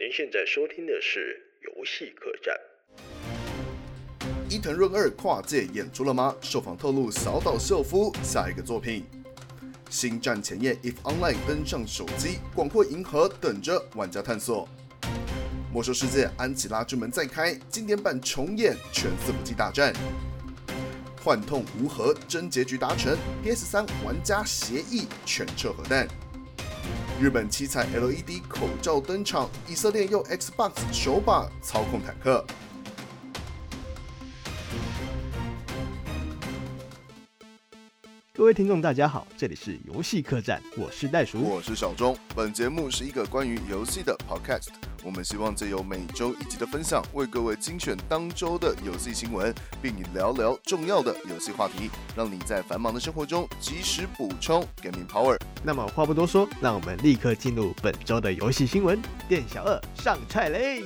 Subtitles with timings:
[0.00, 2.56] 您现在收听的是游戏客栈。
[4.48, 6.36] 伊藤润二跨界演出了吗？
[6.40, 9.04] 受访透露小岛秀夫下一个作品。
[9.90, 14.68] 星战前夜 if Online 登上手机，广阔银河等着玩家探索。
[15.72, 19.92] 魔兽世界安琪拉之门再开，经典版重演全四武器大战。
[21.24, 26.06] 幻痛无核，真结局达成，PS 三玩家协议全撤核弹。
[27.20, 32.46] 日本七彩 LED 口罩登场，以色列用 Xbox 手把操控坦克。
[38.38, 42.16] 各位听众，大家好，这里是游戏客栈，我是袋鼠，我是小钟。
[42.36, 44.68] 本节目是一个关于游戏的 podcast，
[45.02, 49.52] 我们希望借由每周一集的分享，为各位精选当周的游戏新闻，
[49.82, 55.36] 并聊聊重要的游戏话题，让你在繁忙的生活中及时补充 gaming power。
[55.64, 59.02] 那么话不多说，让我们立刻进入本周的游戏新闻。
[59.28, 60.84] 店小二上菜嘞！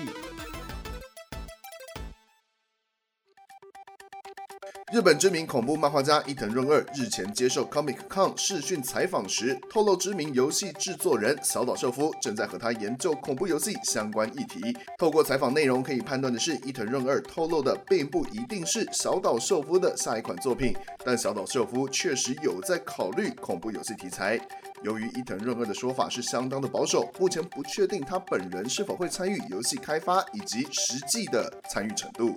[4.92, 14.76] 日本知名恐怖漫画家伊藤润二日前接受 Comic Con 视讯采访时，透露知名游戏制作人小岛秀夫正在和他研究恐怖游戏相关议题。
[14.98, 24.38] 透过采访内容可以判断的是，伊藤润二透露的并不一定是小岛秀夫的下一款作品，但小岛秀夫确实有在考虑恐怖游戏题材。
[24.82, 32.36] 由于伊藤润二的说法是相当的保守，目前不确定他本人是否会参与游戏开发以及实际的参与程度。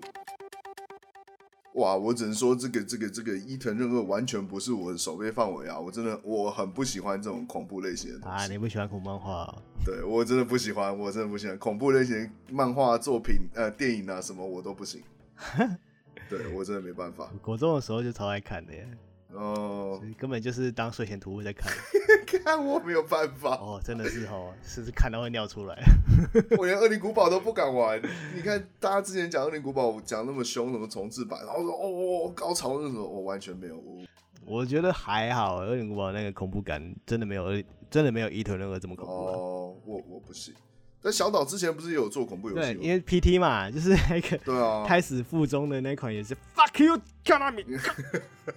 [1.75, 5.77] 哇，我只能说这个这个这个伊藤润二完全不是我的守备范围啊！
[5.77, 8.47] 我真的我很不喜欢这种恐怖类型的东西啊！
[8.47, 9.61] 你不喜欢恐怖漫画哦？
[9.85, 15.01] 对，我真的不喜欢，我真的不喜欢恐怖类型漫画作品呃电影啊什么我都不行。
[16.29, 17.29] 对，我真的没办法。
[17.41, 18.87] 国中的时候就超爱看的耶。
[19.36, 21.72] 哦，根本就是当睡前读物在看，
[22.44, 25.77] 看我没有办法哦，真的是哦，是不是看到会尿出来？
[26.58, 28.02] 我连《恶灵古堡》都不敢玩。
[28.36, 33.81] 你看大家之前讲《恶灵古堡》讲那么凶，什么重置版，然后说哦哦高潮那种，我完全没有。
[34.45, 37.45] 我觉得还好，《恶灵古堡》那个恐怖感真的没有，
[37.89, 39.11] 真的没有伊藤润二这么恐怖。
[39.11, 40.54] 哦，我我不行。
[41.02, 42.73] 那小岛之前不是也有做恐怖游戏？
[42.73, 47.80] 对，因为 PT 嘛， 就是那个对啊，胎死腹中的那款也是 Fuck you, Konami。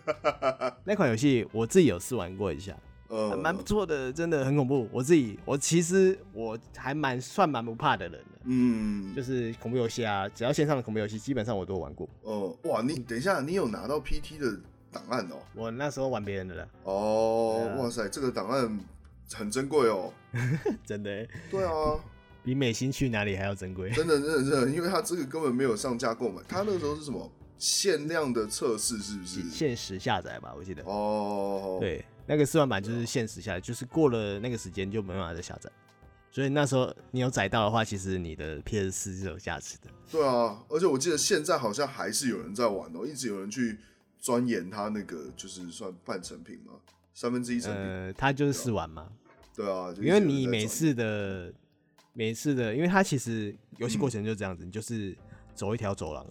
[0.84, 2.74] 那款游戏我自己有试玩过一下，
[3.08, 4.88] 呃，蛮不错的，真的很恐怖。
[4.90, 12.08] 我自己，我其实我还蛮算蛮不怕的人的，嗯，就是恐怖游戏啊，只要线上的恐怖游戏，基本上我都玩过。
[12.22, 14.58] 哦，哇，你等一下，你有拿到 PT 的
[14.90, 15.36] 档案哦？
[15.54, 16.68] 我那时候玩别人的了。
[16.84, 18.80] 哦，哇塞，这个档案
[19.34, 20.10] 很珍贵哦，
[20.86, 21.28] 真的。
[21.50, 21.70] 对啊。
[22.48, 29.42] 比美心去哪里还要珍贵，真的，真的，真的，因为它这个根本没有上架购买，它那个时候是什么限量的测试，是不是？
[29.50, 30.82] 限时下载吧，我记得。
[30.84, 35.70] 哦，对，那个试玩版就是限时下载，就是过了那个时间就没办法再下载。
[36.32, 39.90] 所以那时候你有载到的话，其实你的 PS 四是有价值的。
[40.10, 43.76] 对啊，而且我记得现在好像还是有人在玩哦，一直有人去
[44.18, 46.72] 钻研它那个，就是算半成品嘛，
[47.12, 47.82] 三分之一成品。
[47.82, 49.06] 呃，它就是试玩嘛。
[49.54, 51.52] 对啊，因为你每次的。
[52.18, 55.16] 每次的，因为它其实游戏过程就是这样子，嗯、你就是
[55.54, 56.26] 走一条走廊，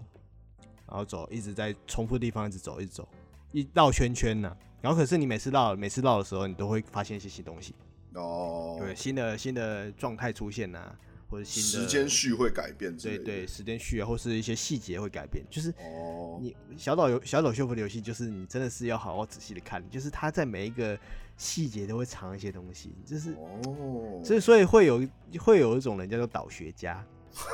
[0.86, 3.08] 然后走，一直在重复的地方一直走，一直走，
[3.54, 4.58] 一绕圈圈呐、啊。
[4.82, 7.74] 然后可是你每次绕，每次绕的时候，你都会发现一些新东西
[8.16, 10.94] 哦，对，新的新的状态出现啊，
[11.30, 15.74] 或者新的时间序会改变，对对，时间序啊，或是一些细节会改变，就是
[16.42, 21.00] 你小岛游小岛秀夫的游戏，就是你真的是要好好仔细的看，就是它在每一个。
[21.38, 25.02] 细节都会藏一些东西，就是哦，所以所以会有
[25.40, 27.06] 会有一种人叫做导学家，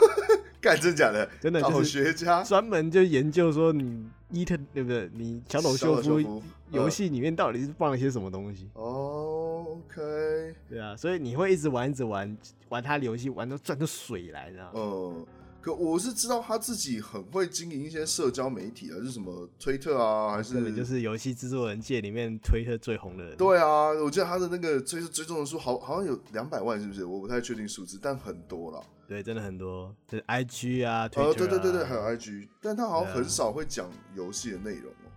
[0.62, 5.10] 干真假的，真的导学家专门就研究说你伊特对不对？
[5.14, 6.42] 你小岛秀夫
[6.72, 8.70] 游戏里面到底是放了些什么东西？
[8.74, 12.38] 哦，OK，对啊，所以你会一直玩一直玩
[12.70, 14.72] 玩他的游戏，玩到转出水来，你知道吗？
[14.76, 15.26] 嗯。
[15.64, 20.76] 可我是知道他自己很会经营一些社交媒体啊，是什么推特啊，还是？
[20.76, 23.38] 就是游戏制作人界里面推特最红的人。
[23.38, 27.06] 对啊，我记得他的那个追追踪人数好好像有两百万，是不是？
[27.06, 28.84] 我不太确定数字，但很多了。
[29.08, 31.32] 对，真的很多，就是 IG 啊，推特啊。
[31.32, 35.08] 呃，对对对对，还有 IG，但他好像很少会讲游戏的内容哦。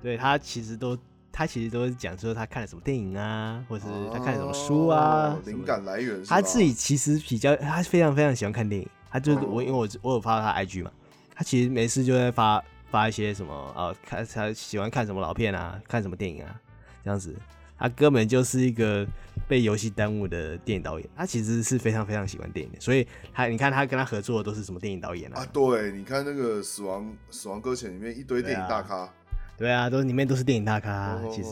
[0.00, 0.96] 对，他其实都，
[1.32, 6.22] 他其实都是讲说他看了什么电影啊，或者是他看了什么书啊，灵感来源。
[6.24, 8.88] 他自己其实比较，他非常非常喜欢看电影。
[9.10, 10.90] 他就是我，因为我我有发他 IG 嘛，
[11.34, 16.60] 他其实没事就在发发一些什么啊，看他喜欢看什么老片啊，看什么电影啊，
[17.04, 17.34] 这样子。
[17.78, 19.06] 他根本就是一个
[19.46, 21.06] 被游戏耽误的电影导演。
[21.14, 25.40] 他其实是非常非常喜欢电影的，所以他你看他跟他合作的都是什么电影导演啊？
[25.40, 29.12] 啊，对，你看那个死亡死亡搁浅里面一堆电影大咖，
[29.58, 31.50] 对啊，都里面都是电影大咖，其实。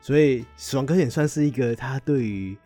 [0.00, 2.56] 所以死亡搁浅算是一个他对于。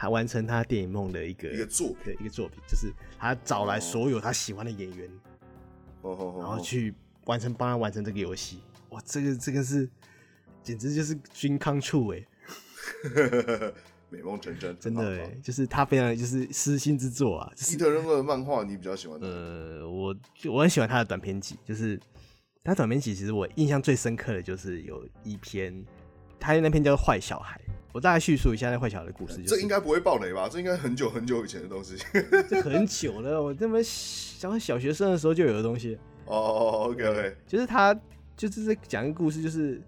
[0.00, 5.06] 他完成他电影梦的一个一个作品，一个作品，就是他找来所有他喜欢的演员，
[6.00, 6.94] 哦，然后去
[7.26, 8.62] 完成帮他完成这个游戏。
[8.88, 9.86] 哇，这个这个是
[10.62, 12.26] 简直就是 dream come true 哎，
[14.08, 17.52] 美梦成真， 真的哎，就是他非常就是私心之作啊。
[17.70, 19.26] 伊藤润二的漫画你比较喜欢的？
[19.28, 20.16] 呃，我
[20.50, 22.00] 我很喜欢他的短篇集，就是
[22.64, 25.84] 他短篇集其实我印象最深刻的就是有一篇，
[26.38, 27.60] 他那篇叫做《坏小孩》。
[27.92, 29.48] 我大概叙述一下那坏小孩的故事，就是。
[29.48, 30.48] 这应该不会爆雷吧？
[30.48, 31.96] 这应该很久很久以前的东西。
[32.48, 35.98] 这很久了，我这么小小学生的时候就有的东西。
[36.26, 37.92] 哦哦，OK OK，就是他
[38.36, 39.82] 就是在讲一个故事，就是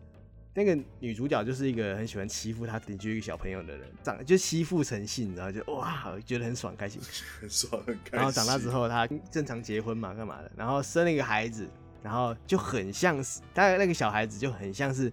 [0.54, 7.00] 那个女主角就是一个很喜欢欺负她邻居一个小朋友的人，长就欺负成性，然后就哇觉得很爽开心，
[7.40, 8.19] 很爽很开心。
[8.19, 10.50] 然后长大之后，她正常结婚嘛，干嘛的？
[10.56, 11.69] 然后生了一个孩子，
[12.02, 15.12] 然后就很像是，大概那个小孩子就很像是。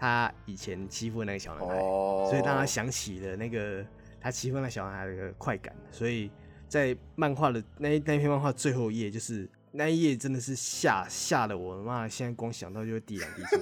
[0.00, 2.30] 他以前欺负那个小男孩，oh.
[2.30, 3.84] 所以让他想起了那个
[4.18, 5.76] 他欺负那小男孩的快感。
[5.90, 6.30] 所以
[6.66, 13.56] 在漫画的那那篇漫画最后一页，就是那一页真的是吓吓得我妈，现在光想到就会滴两滴出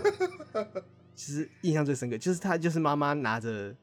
[0.55, 0.67] 来。
[1.17, 3.75] 其实印象最深刻就是他就是妈妈拿着。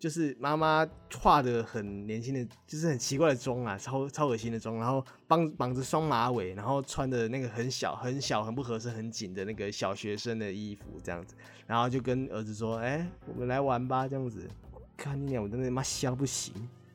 [0.00, 0.88] 就是妈妈
[1.20, 11.34] 画的很年轻的，就是很奇怪的妆啊，超超恶心的妆，然后绑绑着双马尾，然后穿的那个很小很小很不合身很紧的那个小学生的衣服这样子，
[11.66, 14.48] 然后就跟儿子说：“哎、欸，我们来玩吧。”这样子，
[14.96, 16.54] 看你俩，我真的妈香不行。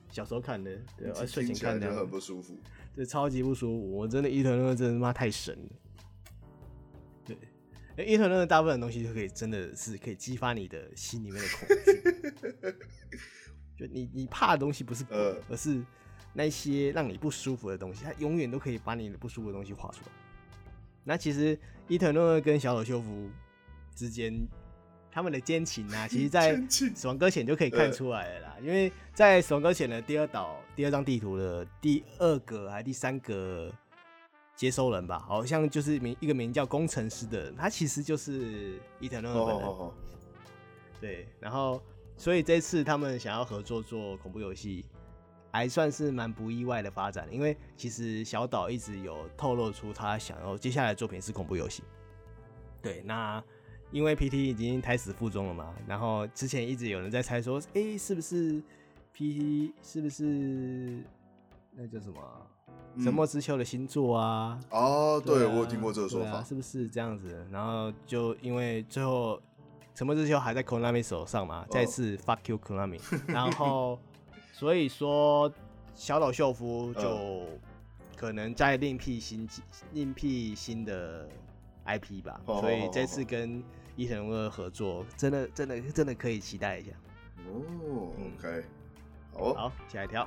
[0.10, 2.56] 小时候看的，对，睡前看的，很不舒服，
[2.96, 3.98] 对，超级不舒服。
[3.98, 5.85] 我真的伊藤润二真的妈太神了，对。
[7.97, 12.75] 哎，伊藤润二大部分的东西就可以，真的是可以激发你的心里面的恐惧。
[13.77, 15.15] 就你你怕的东西不是鬼，
[15.50, 15.81] 而是
[16.33, 20.12] 那些让你不舒服的东西，它永远都可以把你的不舒服的东西画出来。
[21.03, 21.57] 那其实
[21.88, 23.30] 伊藤润二跟小岛秀夫
[23.95, 24.45] 之间
[25.09, 26.57] 他们的奸情啊，其实在
[26.95, 28.57] 《死亡搁浅》就可以看出来了啦。
[28.62, 33.74] 因为在《死亡搁浅》的第二岛、第二张地图的第二个还是第三个。
[34.56, 39.66] 接收人吧，好像就是名一个名叫工程师的人，他其实就是伊藤润二本人。
[39.66, 39.94] Oh, oh, oh.
[41.02, 41.81] 对，然后
[42.16, 44.86] 所以这次他们想要合作做恐怖游戏，
[45.52, 51.84] 还算是蛮不意外的发展，因为其实小岛一直有透露出他想要接下来的作品是恐怖游戏。
[52.81, 53.44] 对，那
[53.92, 58.63] 因为 PT 已经胎死腹中了嘛，然后之前一直有人在猜说，哎、欸，是不是
[59.13, 61.04] PT 是不是
[61.72, 62.48] 那叫什么？
[63.03, 64.57] 沉默之丘的星座啊！
[64.69, 67.45] 哦，对，我有听过这个说法，啊，是不是这样子？
[67.51, 69.41] 然后就因为最后
[69.94, 74.00] 沉默之丘还在 Konami 手上嘛，再次 fuck you Konami， 然后
[74.53, 75.51] 所以说
[75.94, 77.45] 小岛秀夫就
[78.15, 79.45] 可能再另辟新
[79.91, 81.27] 另辟新的
[81.85, 83.62] IP 吧，所以这次跟
[83.97, 86.91] 伊藤润二合作，真的真的真的可以期待一下。
[87.45, 88.63] 哦，OK，
[89.33, 90.25] 好，好，下一条。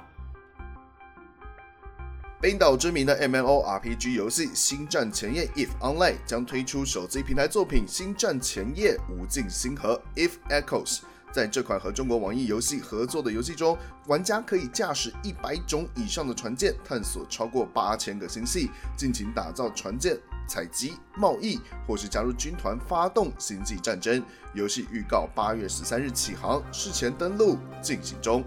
[2.40, 10.98] 冰岛知名的 MMORPG 游戏《星战前夜 If Online》将推出手机平台作品《星战前夜：无尽星河 If Echoes》。
[11.32, 13.76] 在这款和中国网易游戏合作的游戏中，
[14.06, 21.58] 玩家可以驾驶一百种以上的船舰，探索超过八千个星系，尽情打造船舰、采集、贸易，
[21.88, 24.22] 或是加入军团发动星际战争。
[24.54, 28.44] 游戏预告八月十三日起航，事前登录进行中。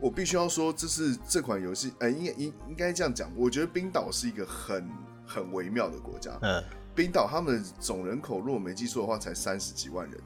[0.00, 3.30] 我必须要说，这是这款游戏，呃，应该应应该这样讲。
[3.36, 4.88] 我觉得冰岛是一个很
[5.26, 6.38] 很微妙的国家。
[6.40, 6.64] 嗯，
[6.94, 10.18] 冰岛他们总人口，如果没记错的话，才三十几万人。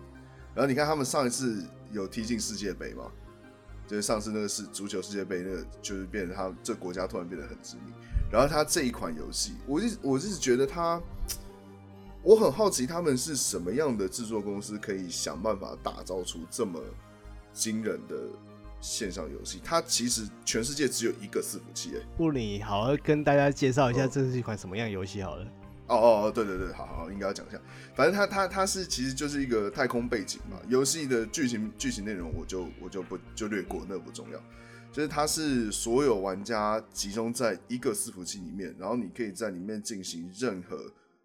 [0.54, 3.10] 然后你看，他们上一次有踢进世界杯嘛？
[3.88, 7.92] 就是上次那个是足球世界杯，那个就是变成他这国家突然变得很知名。
[8.30, 11.02] 然后他这一款游戏，我就我就是觉得他，
[12.22, 16.80] 我很好奇他们是什么样的制作公司，可以想办法打造出这么
[17.52, 18.16] 惊人的。
[18.84, 21.92] 线上游戏，它其实全世界只有一个伺服器。
[21.96, 25.44] 哎，不，你好好跟大家介绍一下这是一款什么样游戏好了。
[25.86, 27.58] 哦哦哦，对对对，好好，应该要讲一下。
[27.94, 30.58] 反正它它它是其实就是一个太空背景嘛。
[30.68, 34.38] 游戏的剧情剧情内容我就我就不就略过，那不重要。
[34.92, 40.78] 就是它是所有玩家集中在一个伺服器里面，然后你可以在里面进行任何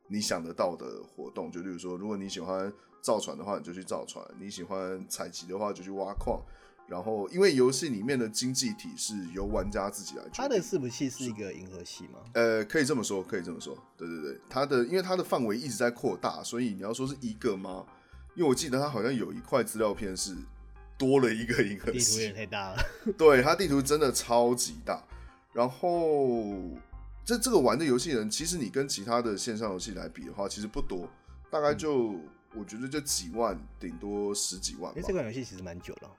[0.07, 1.51] 你想得到的活动。
[1.51, 6.41] 就例如说，如果你喜欢造船的话，你就去造船；你喜欢采集的话，就去挖矿。
[6.89, 10.33] 然后，因为游戏里面的经济体是由玩家自己来决定。
[10.33, 12.19] 它的伺服器是一个银河系吗？
[12.33, 13.77] 呃，可以这么说，可以这么说。
[13.95, 17.85] 对对对，它的因为它的范围一直在扩大，所以你要说是一个吗？
[18.33, 20.35] 因为我记得它好像有一块资料片是
[20.97, 21.99] 多了一个银河系。
[21.99, 22.77] 地图也太大了。
[23.15, 24.99] 对，它地图真的超级大。
[25.53, 26.55] 然后
[27.23, 31.07] 这这个玩的游戏人，其实你跟其他的线上游戏来比的话，其实不多，
[31.51, 32.23] 大概就、嗯、
[32.55, 34.91] 我觉得就几万，顶多十几万。
[34.95, 36.09] 因为这款游戏其实蛮久了。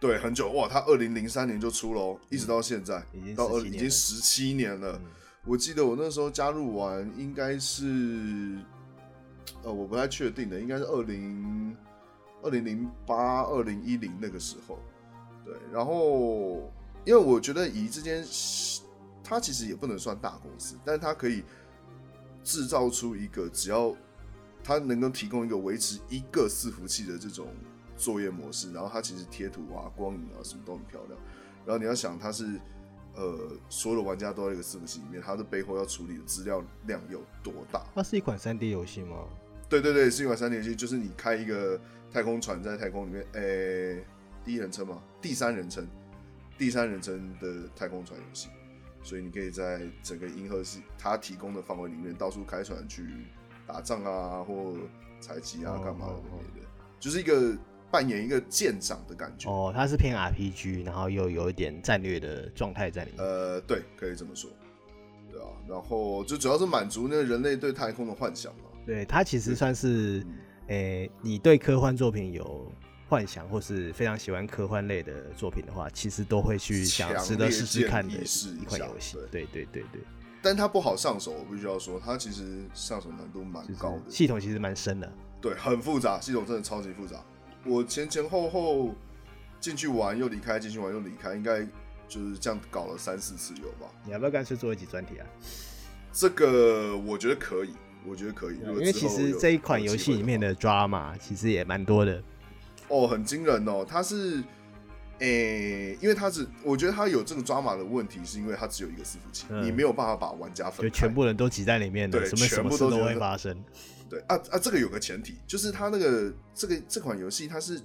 [0.00, 4.96] 对，很久哇，他二零零三年就出了，一直到现在，已经到二17已经十七年了。
[4.96, 5.10] 嗯
[5.46, 8.58] 我记得我那时候加入完，应该是，
[9.62, 11.74] 呃，我不太确定的，应该是二零
[12.42, 14.78] 二零零八、二零一零那个时候。
[15.42, 16.70] 对，然后
[17.06, 18.22] 因为我觉得以这间，
[19.24, 21.42] 它其实也不能算大公司，但是它可以
[22.44, 23.96] 制造出一个只要
[24.62, 27.46] 它能够提供一个维持一个伺服器的这种
[28.00, 31.20] 作业模式，然后它其实贴图啊、光影啊什么都很漂亮。
[31.66, 32.58] 然后你要想它是。
[33.16, 37.84] 呃，所有的玩家都在一个伺服器里面，它的背后要处理的资料量有多大？
[37.92, 39.24] 它是一款三 D 游戏吗？
[39.68, 41.78] 对对对，是一款三 D 游戏，就是你开一个
[42.12, 44.04] 太空船在太空里面，诶、欸，
[44.44, 45.02] 第一人称吗？
[45.20, 45.84] 第三人称，
[46.56, 48.48] 第三人称的太空船游戏，
[49.02, 53.04] 所以你可以在整个银河系它提供的范围里面到处开船去
[53.66, 54.76] 打仗啊，或
[55.20, 56.66] 采集啊，干嘛的之类的，
[57.00, 57.58] 就是一个。
[57.90, 63.26] 扮演一个舰长的感觉哦，它是偏 RPG，然后又有一点战略的状态在里面。
[63.26, 64.50] 呃，对，可以这么说，
[65.30, 65.46] 对啊。
[65.68, 68.64] 然后就主要是满足那个人类对太空的幻想嘛。
[68.86, 70.24] 对，它其实算是，
[70.68, 72.72] 诶、欸，你对科幻作品有
[73.08, 79.16] 幻想，或是非常喜欢科幻类的作品的话，其实都会去想值得试试看的一款游戏。
[79.30, 80.00] 对对对对。
[80.42, 85.12] 但它不好上手，我必须要说，它其实上手难度蛮高的，系统其实蛮深的。
[85.40, 87.22] 对，很复杂，系统真的超级复杂。
[87.64, 88.94] 我前前后后
[89.60, 91.62] 进去玩又离开，进去玩又离开，应该
[92.08, 93.86] 就是这样搞了三四次有吧？
[94.04, 95.26] 你要不要干脆做一集专题啊？
[96.12, 97.74] 这个我觉得可以，
[98.04, 98.58] 我觉得可以。
[98.58, 102.22] 因为其实这一款游戏里面的 drama 其实也蛮多的。
[102.88, 103.86] 哦，很惊人哦！
[103.88, 104.42] 它是，
[105.20, 113.56] 诶、欸，因为它是，我觉得它有这个 drama 的问题，是因为它只有一个伺服器，嗯、你没有办法把玩家分全部人都挤在里面的，对，什么什么事都会发生。
[114.10, 117.80] 对啊啊，这个有个前提，就是它那个这个这款游戏，它是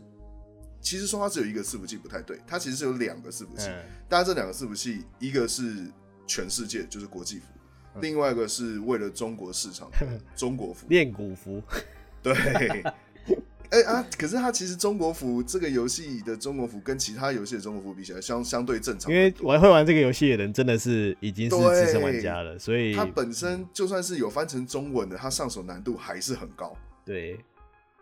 [0.81, 3.67] 其实说它只有一个伺服器不太对，它其实是有两个伺服器。
[4.09, 5.89] 当然、嗯，这两个伺服器，一个是
[6.27, 7.45] 全世界，就是国际服，
[7.93, 11.61] 嗯、另外一个是为了中国市场的中国服，练古服。
[12.21, 12.33] 对。
[13.75, 14.07] 哎、欸、啊！
[14.17, 26.73] 可是它其实中国服这个游戏的中国服跟其他游戏的中国服比起来相相对正常，因为玩会玩这个游戏的人真的是已经是资深玩家了，所以它本身就算是有翻成中文的，它上手难度还是很高。
[27.03, 27.37] 对，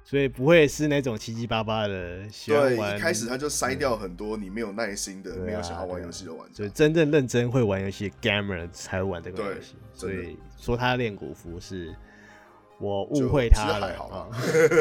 [0.03, 2.19] 所以不会是那种七七八八的。
[2.45, 9.73] 对，一开始他就筛掉很多你没有耐心的、嗯、没有想要玩游戏的玩家，所以真正认真会玩游戏的 gamer 才会玩这个游戏。
[9.91, 11.95] 所以说他练古服是。
[12.83, 14.27] 我误会他了，还好啊，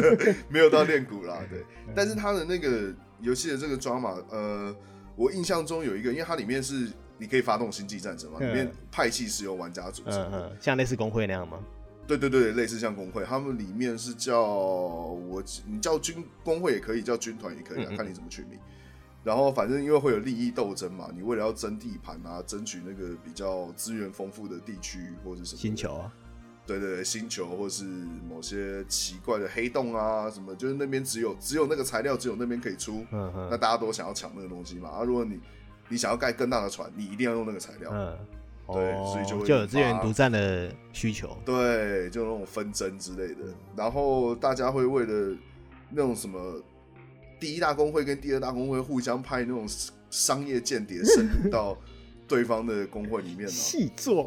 [0.50, 1.38] 没有到练鼓啦。
[1.48, 4.74] 对，但是他的那个游戏的这个 drama，呃，
[5.14, 11.58] 我印象中有一个，因为它里面是你可以发动星际战争嘛，里面派系是由玩家组成，的嗯，像类似工会那样吗？
[12.04, 18.58] 对对对，类似像工会，他们里面是叫我，你叫军工会也可以，叫军团也可以啊，看你怎么取名。
[19.22, 26.12] 然后反正因为会有利益斗争嘛，你为了要争地盘啊，争取那个比较资源丰富的地区或者什么星球啊。
[26.64, 27.84] 对对对，星球或是
[28.28, 34.88] 某些奇怪的黑洞啊，什么就是那边只有只有那个材料，只有那边可以出，嗯嗯，那大家都想要抢那个东西嘛。
[34.88, 35.40] 啊，如果你
[35.88, 38.16] 你想要盖更大的船，你一定要用那个材料，嗯，
[38.68, 43.52] 对，哦、所以就会就有资源独占的需求，对，就那种纷争之类的。
[43.76, 45.36] 然后大家会为了
[45.90, 46.62] 那种什么
[47.40, 49.66] 第一大公会跟第二大公会互相派那种
[50.10, 51.76] 商业间谍，深入到
[52.28, 54.26] 对方的工会里面嘛，细作。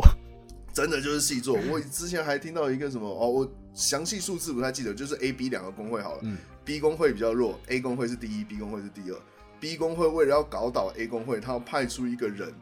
[0.75, 9.17] 真的就是细作， 我之前还听到一个什么哦，我详细数字不太记得，就是 A、B 两个工会好了，嗯，B 工会比较弱，A 工会是第一，B 工会是第二。
[9.57, 12.53] B 工会为了要搞倒 A 工会，他要派出一个人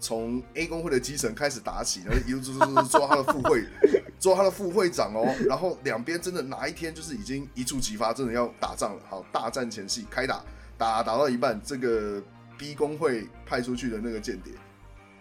[0.00, 3.64] 从 A 工会的基层开始打起，然后一路 做做做做他的副会，
[4.18, 5.32] 做他的副会长哦。
[5.46, 9.02] 然后两边真的哪一天就是已经一触即发，真的要打仗了。
[9.08, 10.44] 好，大战前夕开打，
[10.76, 12.20] 打打到一半，这个
[12.58, 14.52] B 工会派出去的那个间谍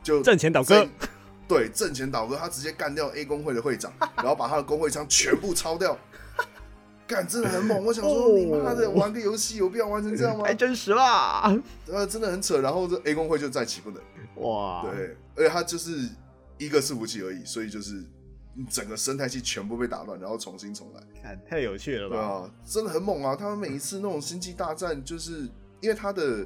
[0.02, 0.90] 就阵前倒戈。
[1.50, 5.98] 对，挣钱倒戈，他直接干掉 A 工会的会长， 然后把他的工会枪全部抄掉，
[7.08, 7.84] 干真的很猛。
[7.84, 10.46] 我想说，哦、你妈的，玩个游戏有必要玩成这样吗？
[10.48, 12.62] 太真实了，呃，真的很扯。
[12.62, 14.00] 然后这 A 工会就再起不能，
[14.46, 16.08] 哇，对，而且他就是
[16.60, 18.04] 一个伺服器而已，所以就是
[18.70, 22.16] 整个生态系全部被打乱，然后重新重来，太有趣了吧？
[22.16, 23.36] 对啊，真的很猛啊！
[23.36, 25.50] 他们每一次那种星际大战，就是
[25.82, 26.46] 因为他的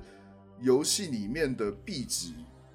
[0.61, 2.31] 游戏里面的币值。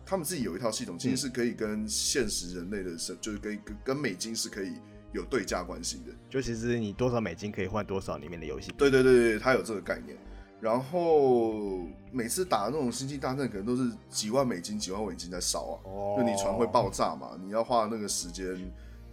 [0.09, 4.73] 他们自己有一套系统，其实是可以跟现实人类的生，嗯、就是跟跟美金是可以
[5.12, 6.15] 有对价关系的。
[6.31, 8.73] 就其实你多少美金可以换多少里面的游戏。
[8.79, 10.17] 对对对对，它有这个概念。
[10.62, 15.77] 然后每次打那种星际大战，可能都是几万美金、几万美金在烧啊。
[15.85, 16.15] 哦。
[16.17, 18.47] 就你船会爆炸嘛，你要花那个时间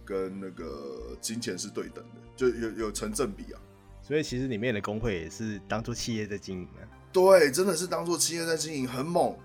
[0.02, 3.60] 跟那个金钱是对等的，就有有成正比啊。
[4.00, 6.88] 所以其实里面的工会也是当做企业在经营啊。
[7.12, 9.36] 对，真的是当做企业在经营，很猛。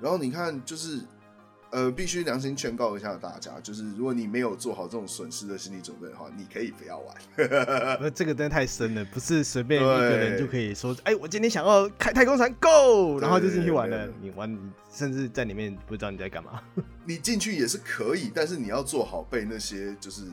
[0.00, 1.00] 然后你看，就是。
[1.72, 7.16] 呃，必须良心劝告一下大家，就是如果你没有做好这种损失的心理准备的话，你可以不要玩。
[8.00, 14.08] 那这个真的太深了，不是随便一个人就可以说，哎、欸，我今天想要开太空船，Go，然后就进去玩了。
[14.20, 14.58] 你玩，
[14.92, 16.60] 甚至在里面不知道你在干嘛。
[17.06, 20.24] 你进去也是可以，但是你要做好被那些就是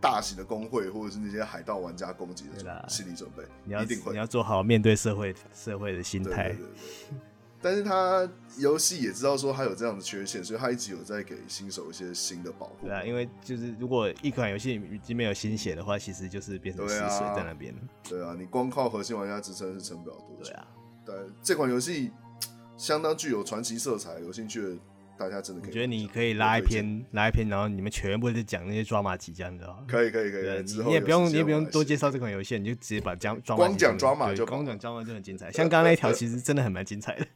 [0.00, 3.42] 大型的工会或者是那些海盗玩家攻击的心理准备。
[3.64, 6.54] 你要一定会，你要做好面对社会社会的心态。
[7.60, 12.86] 但是他游戏也知道说他有这样的缺陷，所以他一直有在给新手一些新的保护。
[12.86, 17.74] 对啊，因为就是如果一款游戏已经没有新血的话，其实就是变成死水在那边。
[18.08, 20.50] 对啊，你光靠核心玩家支撑是撑不了多久。
[20.50, 20.66] 对啊，
[21.04, 22.12] 对，这款游戏
[22.76, 24.76] 相当具有传奇色彩，有兴趣的
[25.18, 25.70] 大家真的可以。
[25.70, 29.84] 我觉得你可以拉一篇，拉一篇，然后你们全部就讲那些抓马几将，你知道吗？
[29.88, 30.42] 可以可以可以。
[30.42, 35.50] 对，你也不用你也不用多介绍这款游戏，你就直接把将抓马光讲抓马就光讲抓马就很精彩。
[35.52, 37.26] 像刚刚那一条其实真的很蛮精彩的。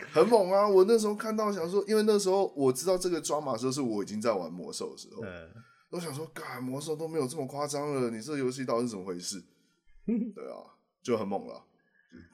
[0.12, 0.66] 很猛啊！
[0.68, 5.22] 我那时候看到想说，因为那时候我知道这个抓马的时候，是我已经在玩魔兽的时候。
[5.24, 5.50] 嗯，
[5.90, 9.42] 我想说，干魔兽都没有这么夸张了，你这个游戏到底是怎么回事？
[10.06, 10.58] 对啊，
[11.02, 11.62] 就很猛了。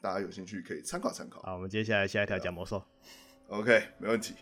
[0.00, 1.42] 大家有兴趣可以参考参考。
[1.42, 2.82] 好，我们接下来下一条讲魔兽。
[3.48, 4.34] OK，没问题。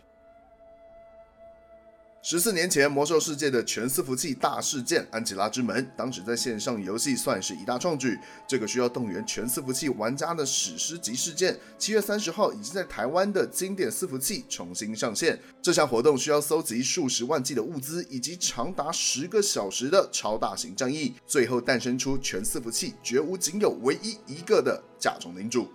[2.29, 8.19] 十四年前，魔兽世界的全伺服器大事件——安吉拉之门，当时在线上游戏算是一大创举。
[8.45, 15.39] 这个需要动员全伺服器玩家的史诗级事件，七月三十号已经在台湾的经典伺服器重新上线。
[15.61, 25.69] 这项活动需要搜集数十万计的物资，以及长达十个小时的超大型战役，最后诞生出全伺服器绝无仅有、唯一一个的甲虫领主。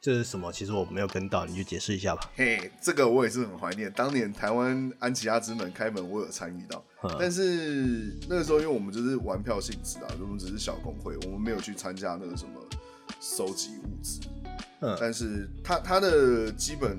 [0.00, 0.52] 这是什么？
[0.52, 2.30] 其实我没有跟到，你就解释一下吧。
[2.36, 3.92] 嘿，这个我也是很怀念。
[3.92, 6.84] 当年台湾安琪拉之门开门，我有参与到，
[7.18, 12.60] 但是那个时候因为我们就是玩票性质啊，我们只是小工会，我们没有去参加那个什么
[13.20, 14.20] 收集物资。
[14.80, 16.96] 嗯，但是它它的基本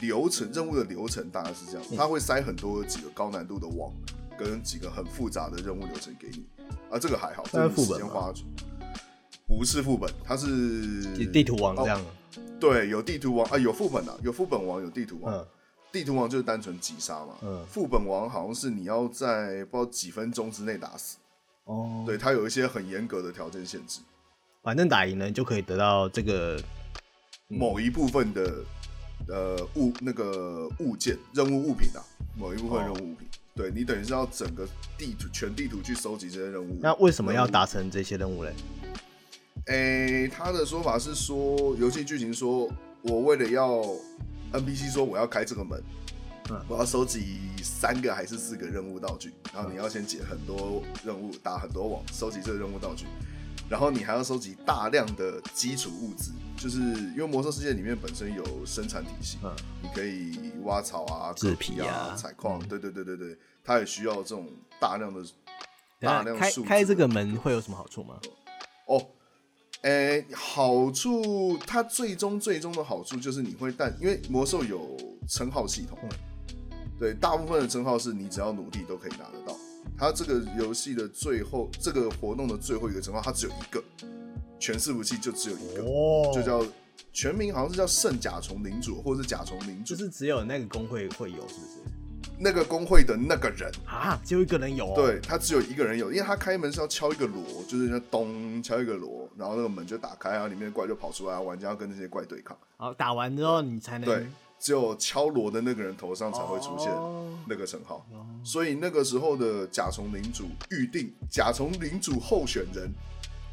[0.00, 3.92] 流程，任务的流程大概是这样，它会塞很多几个高难度的网，
[4.36, 6.44] 跟几个很复杂的任务流程给你。
[6.90, 8.32] 啊，这个还好，这个时间花
[9.46, 12.04] 不是副本，它是地图网这样。
[12.60, 15.34] 对，有地图王啊，有副本啊，有副本王，有地图王。
[15.34, 15.46] 嗯、
[15.92, 17.34] 地图王就是单纯击杀嘛。
[17.42, 17.64] 嗯。
[17.66, 21.18] 副本王好像是你要在不知道几分钟之内打死。
[21.64, 22.02] 哦。
[22.06, 24.00] 对，它有一些很严格的条件限制。
[24.62, 26.58] 反正打赢了，就可以得到这个
[27.48, 28.64] 某一部分的、
[29.28, 32.00] 嗯、呃物那个物件任务物品啊，
[32.36, 33.28] 某一部分任务物品。
[33.28, 34.66] 哦、对，你等于是要整个
[34.98, 36.78] 地图全地图去收集这些任务。
[36.80, 38.52] 那为什么要达成这些任务嘞？
[39.66, 43.82] 诶、欸，他的说法是说，游戏剧情说，我为了要
[44.52, 45.82] NPC 说我要开这个门，
[46.50, 53.06] 嗯，我要收集三个还是四个任务道具，然后你要先解很多任务，打很多网，收集这个任务道具，
[53.66, 59.50] 然后你还要收集大量的基础物资，就是因为魔兽世界里面本身有生产体系，嗯，
[59.82, 64.46] 你可以挖草啊、制皮啊、采矿，对对对对对，它也需要这种
[64.78, 65.22] 大量的
[66.00, 68.20] 大量开开这个门会有什么好处吗？
[68.88, 69.02] 哦。
[69.84, 74.96] 诶、欸，好处，它最终最终的好处就是你会但因为魔兽有
[75.28, 75.98] 称号系统，
[76.98, 79.54] 对，大部分的称号是你只要努力都可以拿得到。
[79.98, 83.84] 它这个游戏的最后，这个活动的最后一个称号，它只有一个，
[84.58, 86.66] 全伺服器就只有一个，哦、就叫
[87.12, 91.82] 全名好像是叫圣甲虫领主，或者是甲虫领主，就是只有那个工会会有，是不是？
[92.38, 93.70] 那个工会的那个人。
[93.86, 102.56] 啊，只有一个人有、哦，对，他只有一个人有，因为他开门是要敲一个锣，就是那咚敲一个锣，然后那个门就打开，然后里面的怪就跑出来，玩家要跟那些怪对抗。
[102.76, 104.26] 好，打完之后你才能对，
[104.58, 106.90] 只有敲锣的那个人头上才会出现
[107.46, 112.90] 那个称号，哦、所以那个时候的甲虫领主预定甲虫领主候选人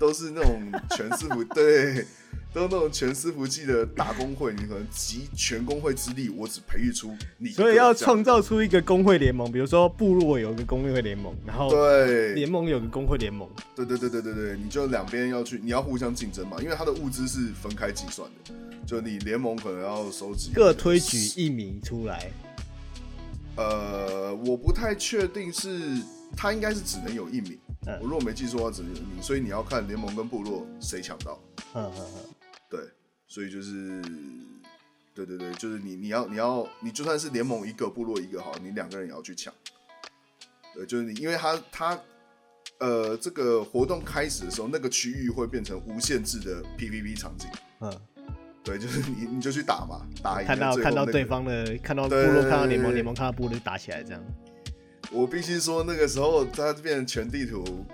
[0.02, 0.60] 都是那种
[0.90, 2.06] 全伺服对。
[2.54, 7.50] 都是那种全伺服器的大工会，你可能集全工会之力，我只培育出你。
[7.50, 13.50] 所以要创造出一个工会联盟，比如说部落有个工会联盟，然后对联盟有个工会联盟。
[13.74, 18.54] 对对对对对对，你就两边要去，你要互相竞争嘛，因为它的物资是分开计算的，
[18.86, 22.30] 就你联盟可能要收集各推举一名出来。
[23.56, 26.02] 呃，我不太确定是，
[26.36, 27.58] 他应该是只能有一名。
[27.88, 31.40] 嗯、我如果没记错的话，只能有一名，所以你要看联盟跟部落谁抢到。
[31.74, 32.36] 嗯嗯嗯。
[32.70, 32.80] 对，
[33.28, 34.02] 所以就是，
[35.16, 39.54] 对对对，就是你你要你要你就算是联盟一个部落一个好，你两个人也要去抢。
[40.74, 42.00] 对，就是你，因为他他
[42.78, 47.50] 呃，这个活动开始的时候，那个区域会变成无限制的 PVP 场景。
[47.82, 47.92] 嗯，
[48.64, 54.24] 对，就是你你就去打嘛，打赢、那个、看到看到对方的，看到部落，看到联盟，联盟看到部落就打起来这样。
[55.10, 57.86] 我必须说，那个时候它变成全地图。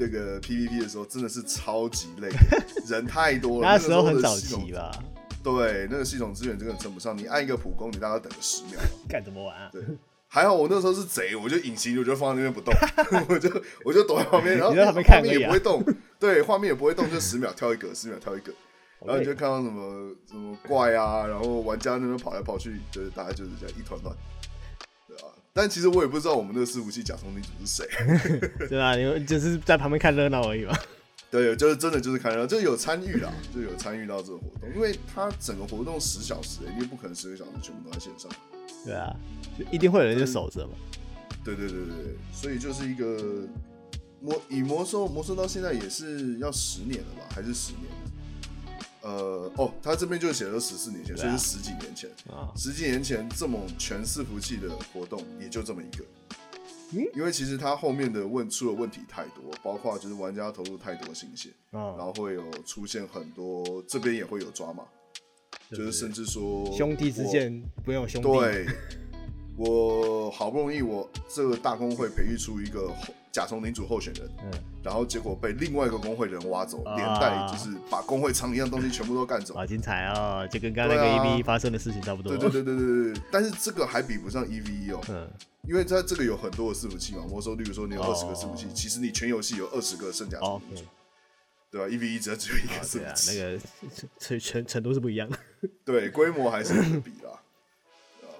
[0.00, 2.28] 那个 PVP 的时候，真的是超级累，
[2.86, 3.66] 人太多了。
[3.68, 4.92] 那时候很早期吧？
[5.42, 7.18] 对，那个系统资源真的称不上。
[7.18, 8.78] 你按一个普攻，你大概等个十秒。
[9.08, 9.68] 干怎么玩啊？
[9.72, 9.82] 对，
[10.28, 12.72] 还好我那时候是贼，我就隐形，我就放在那边不动，
[13.28, 15.84] 我就我就躲在旁边，然后画面也不会动。
[16.20, 18.52] 对，画面也不会动，就十秒跳一个，十秒跳一个，
[19.04, 24.14] 然后你就看到什么什么怪啊，然后玩家那边跑来跑去，就是大概就是这样一团乱。
[25.58, 27.88] 但其实我也不知道我们那个伺服器甲虫领主是谁，
[28.70, 30.72] 对啊，你们就是在旁边看热闹而已嘛。
[31.32, 38.30] 对，就是真的就是看热闹，就有参与啦，就有参与到这个活动，因为它整个活动十小时，因为不可能十个小时全部都在线上。
[38.84, 39.12] 对啊，
[39.58, 40.74] 就一定会有人就守着嘛。
[41.44, 43.48] 对对对对对，所以就是一个
[44.20, 47.90] 魔以魔兽魔兽到现在也是要十年了吧，还是十年？
[49.08, 52.10] 呃哦，他这边就写了十四年前，啊、所以是十几年前。
[52.30, 56.04] 啊、十几年前这么全伺服器的活动也就这么一个。
[56.92, 64.84] 嗯、因为其实他后面的问出了问题太多，包括就是玩家投入太多心血，啊、然后会有出现很多，这边也会有抓马，
[65.70, 68.28] 就是甚至说兄弟之间不用兄弟。
[68.28, 68.66] 对，
[69.56, 72.92] 我好不容易我这个大公会培育出一个。
[73.30, 74.50] 甲虫领主候选人，嗯，
[74.82, 80.48] 然后结果被另外一个工会人挖走，连带就是把工会仓一样东西全部都干走，好精彩哦！
[80.50, 82.36] 就跟刚刚那个 EVE 发生的事情差不多。
[82.36, 85.28] 对对对对对对，但是这个还比不上 EVE 哦，嗯，
[85.68, 90.84] 因为它这个有很多的伺服器嘛，魔兽，例如说你有二十个伺服器，其实你全游戏有二十个圣甲虫领主，
[91.70, 93.60] 对吧？EVE 只要只有一个伺服器，那个
[94.18, 95.38] 程程程度是不一样的，
[95.84, 97.40] 对，规模还是很比啦。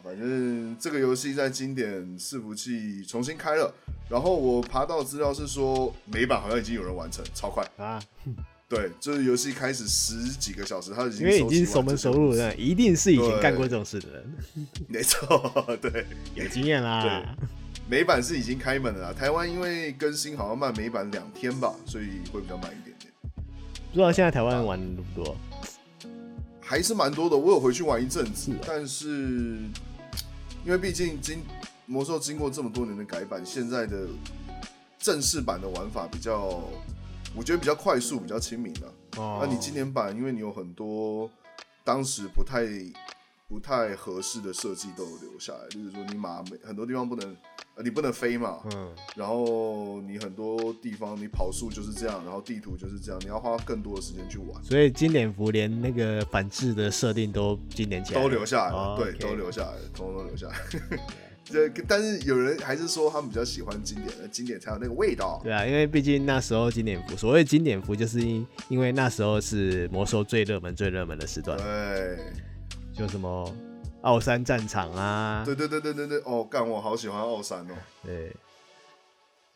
[0.09, 3.71] 反正这个游戏在经典伺服器重新开了，
[4.09, 8.03] 然后我爬到资料是说美版好像已经有人完成，超快啊！
[8.71, 14.35] 对，就是游戏开始十几个小时，他已经因为已经熟门熟路了，一定是以前干过这种事的人，
[14.89, 17.03] 没错，对，有经验啦。
[17.03, 17.47] 对，
[17.87, 23.13] 美版是已经开门了啦，台湾因为更新好像慢美版两天吧，所以会比较慢一点点。
[23.93, 25.37] 不知道现在台湾玩多不多？
[26.63, 29.59] 还是蛮多的，我有回去玩一阵子，但是。
[30.69, 31.43] 因为毕竟经
[31.87, 34.07] 魔兽经过这么多年的改版，现在的
[34.99, 36.63] 正式版的玩法比较，
[37.35, 38.95] 我觉得比较快速，比较亲民了。
[39.17, 41.31] 哦，那你今年版，因为你有很多
[41.85, 42.67] 当时不太
[43.49, 47.35] 不太合适的设计都有留下来，例如说你马没很多地方不能。
[47.83, 54.63] 你不能飞嘛，嗯，然后你很多地方你跑速就是这样，然后地图就是这样，你要花更多的时间去玩。
[54.65, 59.21] 所以经典服连那个反制的设定都经典起来，都留下来了，哦、对，okay.
[59.21, 60.57] 都留下来了，通通都留下来。
[61.51, 65.41] 这但是有人还是说他们比较喜欢经典的，经典才有那个味道。
[65.43, 71.57] 对啊，因为毕竟那时候经典服，所谓经典服就是因因为那时候是魔兽最热门、最热门的时段。
[71.57, 72.19] 对，
[72.93, 73.51] 就什么。
[74.03, 77.75] 奥山战场啊，对对对对对对，哦，干我好喜欢奥山哦。
[78.05, 78.33] 对，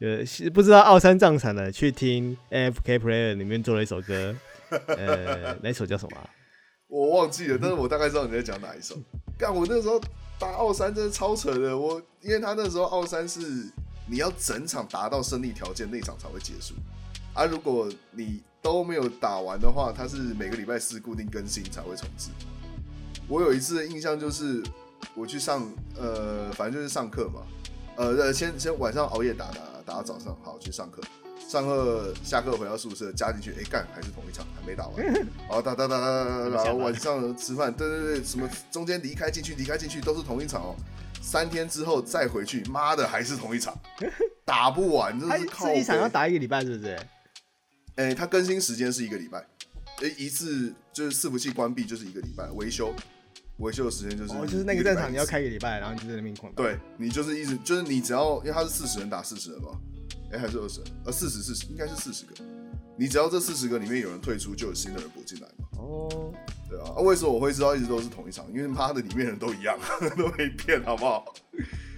[0.00, 4.34] 呃，不知道奥山战场的，去听 AFK Player 里面做了一首歌，
[4.88, 6.28] 呃，那首叫什么、啊？
[6.88, 8.96] 我忘记了，但是我大概知道你在讲哪一首。
[9.38, 10.00] 干我那时候
[10.38, 13.40] 打奥山真的超扯的，我因为他那时候奥山是
[14.06, 16.74] 你要整场达到胜利条件那场才会结束，
[17.32, 22.28] 啊，如果你都没有打完的话，它是每个礼拜四固定更新才会重置。
[23.28, 24.62] 我有一次的印象就是，
[25.14, 27.42] 我去上呃，反正就是上课嘛，
[27.96, 31.00] 呃，先先晚上熬夜打打打到早上，好去上课，
[31.48, 40.76] 上课下课回到宿舍加进去，哎、欸、干还是同一场，还没打完， 然后打打打打打，然后晚上吃饭，对对对，什么中间离开进去离开进去都是同一场哦，
[41.22, 43.74] 三天之后再回去，妈的还是同一场，
[44.44, 45.72] 打不完，真是靠。
[45.72, 46.94] 一场要打一个礼拜是不是？
[47.96, 49.44] 哎、欸，它更新时间是一个礼拜。
[50.18, 52.92] 一次就是伺服器关闭就是一个礼拜维修，
[53.58, 56.62] 维修的时间就是哦，就是那个战场你要开一个礼拜，然后你就在那边狂打。
[56.62, 59.68] 对，你就是一直就是你只要因为他是四十人打四十人嘛，
[60.30, 60.90] 哎、欸、还是二十人？
[61.04, 62.34] 呃四十四十应该是四十个，
[62.96, 65.66] 你只要这四十个里面有人退出，就有新的人补进来嘛。
[65.78, 66.32] 哦，
[66.68, 68.46] 对啊，啊为什么我会知道一直都是同一场？
[68.52, 69.78] 因为妈的里面人都一样，
[70.16, 71.32] 都没变，好不好？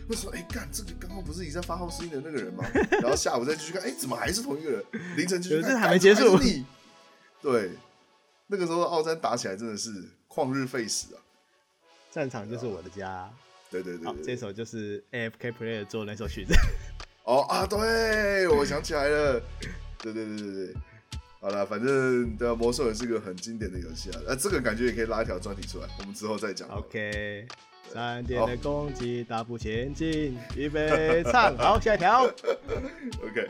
[0.09, 0.33] 为什么？
[0.35, 2.65] 哎干这个刚刚不是已经在发号施令的那个人吗？
[3.01, 4.85] 然后下午再继续看，哎、欸、怎么还是同一个人？
[5.17, 6.39] 凌晨继续看，这还没结束。
[7.41, 7.71] 对。
[8.47, 9.91] 那个时候奥山打起来真的是
[10.29, 11.19] 旷日费时啊！
[12.15, 13.29] 战场就是我的家。
[13.69, 16.55] 对对对，对，这首就是 AFK Player 做的那首曲子。
[17.25, 19.43] 哦啊，对，我想起来了。
[19.99, 20.75] 对对对对对，
[21.41, 24.21] 好了，反正对啊，魔兽也是个很经典的游戏啊。
[24.29, 26.69] 那这个感觉也可以拉一条专题出来，我们之后再讲。
[26.69, 27.49] OK，
[27.93, 32.23] 闪电的攻击，大步前进，预备 唱，好，下一条。
[33.27, 33.41] OK。《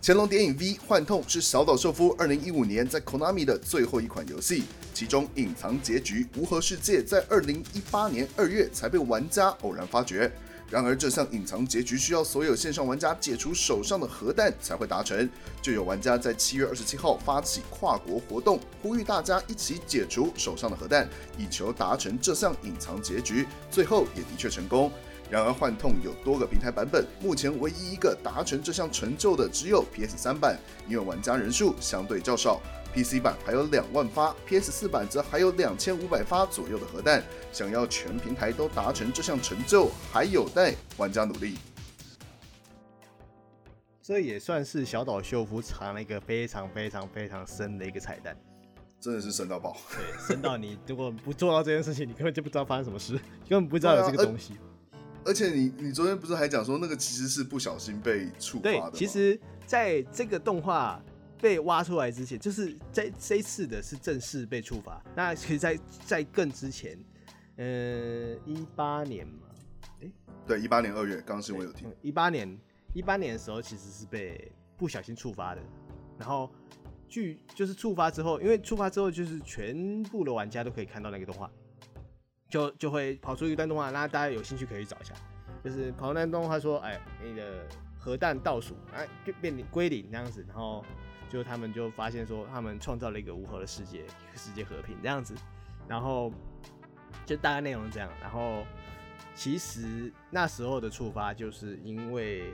[0.00, 4.62] 乾隆谍影 V 幻痛》是小岛秀夫二零一五年在 Konami 的最后一款游戏，
[4.94, 10.30] 其中隐藏结局无核世界在二零一八年二月才被玩家偶然发掘。
[10.70, 15.28] 然而，这项隐藏结局需要所有线上玩家解除手上的核弹才会达成。
[15.60, 23.46] 就有玩家在七月二十七号发起跨国活动，呼吁大家一起解除手上的核弹，以求达成这项隐藏结局。
[23.70, 24.90] 最后也的确成功。
[25.30, 32.60] 然而，幻痛有多个平台版本，目前唯一一个达成这项成就的只有 PS 三版，因为玩家人数相对较少。
[32.94, 37.20] PC 版还有两万发，PS 四版则还有两千五百发左右的核弹。
[37.52, 41.56] 想要全平台都达成这项成就，还有待玩家努力。
[44.00, 48.36] 这也算是小岛秀夫藏了一个非常非常非常深的一个彩蛋，
[49.00, 49.76] 真的是深到爆。
[49.90, 53.14] 对，深到你如果不做到这件事情，你根本就不知道发生什么事，
[53.48, 54.54] 根本不知道有这个东西。
[55.24, 58.90] 而且你你昨天不是还讲说那个其实是不小心被触发的？
[58.90, 61.02] 对，其实在这个动画
[61.44, 64.98] 被挖出来之前，就是在这一次的是正式被触发。
[65.14, 66.98] 那其实在在更之前，
[67.56, 69.48] 呃，一八年嘛，
[70.00, 70.10] 哎，
[70.46, 71.94] 对，一八年二月，刚刚是我有听。
[72.00, 72.58] 一八年
[72.94, 75.60] 一八年的时候其实是被不小心触发的，
[76.18, 76.50] 然后
[77.10, 81.50] 据就是触发之后，因为触发之后就是全部的玩家都可以看到那个动画。
[82.48, 85.12] 就就会跑出一段动画，那大家有兴趣可以去找一下。
[85.62, 87.66] 就是跑出那段动画说，哎，你的
[87.98, 90.82] 核弹倒数，哎，变变归零那样子，然后
[91.28, 95.34] 就他们就发现说，他们创造了一个无核的世界， 世界和平这样子，
[95.88, 96.32] 然后
[97.26, 98.08] 就大概内容是这样。
[98.20, 98.64] 然后
[99.34, 102.52] 其实那时候的触发就是因为，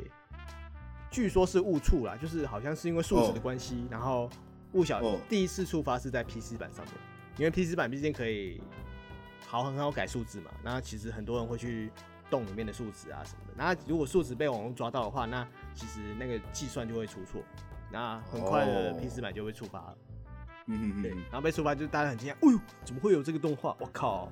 [1.11, 4.31] 据说是误触啦，就是好像是因为数值的关系，然后
[4.73, 6.95] 误小心第一次触发是在 PC 版上面，
[7.39, 8.61] 因为 PC 版毕竟可以。
[9.47, 10.51] 好，很好改数字嘛。
[10.63, 11.91] 那其实很多人会去
[12.31, 13.55] 动里面的数值啊什么的。
[13.57, 17.43] 那如果数值被网络抓到的话，那其实那个计算就会出错。
[17.93, 19.99] 那很快的，P 四版就会触发了。
[20.67, 21.03] 嗯嗯嗯。
[21.03, 23.77] 对，然后被触发，就大家很惊讶，哎呦，怎么会有这个动画？
[23.81, 24.31] 我靠！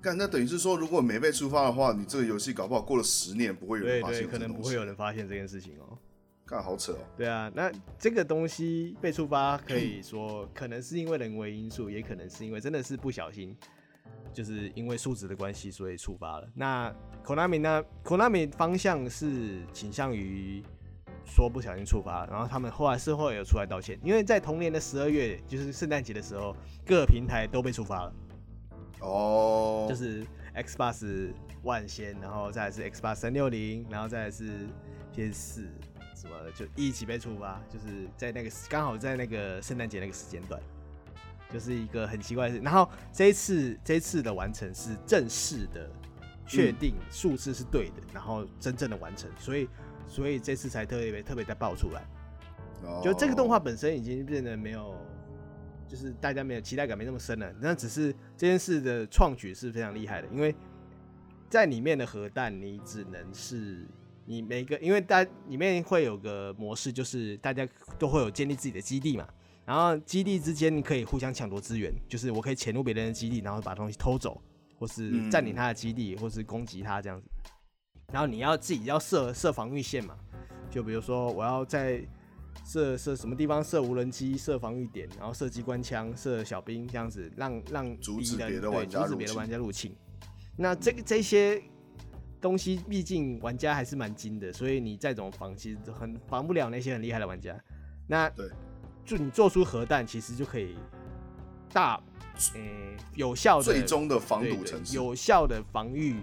[0.00, 4.22] 干，那等于是说，如果没被触发的话，你这个游戏搞不好过了十年不会有人发现。
[4.22, 5.98] 对对，可能不会有人发现这件事情哦、喔。
[6.44, 7.06] 干，好扯哦、喔。
[7.16, 13.56] 对啊，那这个东西被触发，可以说可能是因为人为因素，也可能是因为真的是不小心。
[14.32, 16.48] 就是因为数值的关系，所以触发了。
[16.54, 16.92] 那
[17.24, 20.60] Konami 呢？Konami 方向是倾向于
[21.24, 23.98] 说不小心触发，然后他们后来事后也有出来道歉。
[24.02, 26.56] 因为在同年的十二月，就是圣诞节的时候，
[26.86, 28.12] 各平台都被触发了。
[29.00, 31.32] 哦，就是 Xbox
[31.62, 34.66] One 先，然后再来是 Xbox 三六零，然后再来是
[35.14, 35.62] PS 四
[36.14, 37.60] 什么的，就一起被触发。
[37.68, 40.60] 就是在那个刚好在那个圣诞节那个时间段。
[41.52, 45.88] 就是一个很奇怪的事，然后这一次这一次的完成是正式的，
[46.48, 49.68] 确定数字是对的，嗯，然后真正的完成，所以
[50.06, 52.02] 所以这次才特别特别的爆出来。
[53.02, 54.94] 就这个动画本身已经变得没有，
[55.88, 57.50] 就是大家没有期待感没那么深了。
[57.58, 60.54] 那只是这件事的创举是非常厉害的，因为
[61.48, 63.86] 在里面的核弹你只能是
[64.26, 67.66] 你每个，因为大里面会有个模式，就是大家
[67.98, 69.26] 都会有建立自己的基地嘛。
[69.64, 74.38] 然后基地之间你可以互相抢夺资源，就是我可以潜入别人的基地，然后把东西偷走，
[74.78, 77.26] 或是占领他的基地，或是攻击他这样子。
[78.14, 80.14] 然后你要自己要设设防御线嘛，
[80.70, 82.00] 就比如说我要在
[82.64, 89.92] 设设什么地方设无人机、设防御点，然后设机关枪、设小兵这样子，让让阻止别的玩家阻止别的玩家入侵。
[90.56, 91.60] 那这个这些
[92.40, 97.60] 东西毕竟玩家还是蛮精的，所以你再怎么防，其实很防不了那些很厉害的玩家。
[98.06, 98.48] 那对。
[99.04, 100.76] 就你做出核弹，其实就可以
[101.72, 102.00] 大，
[102.54, 106.20] 呃、欸，有效的最终的防堵城市，有效的防御，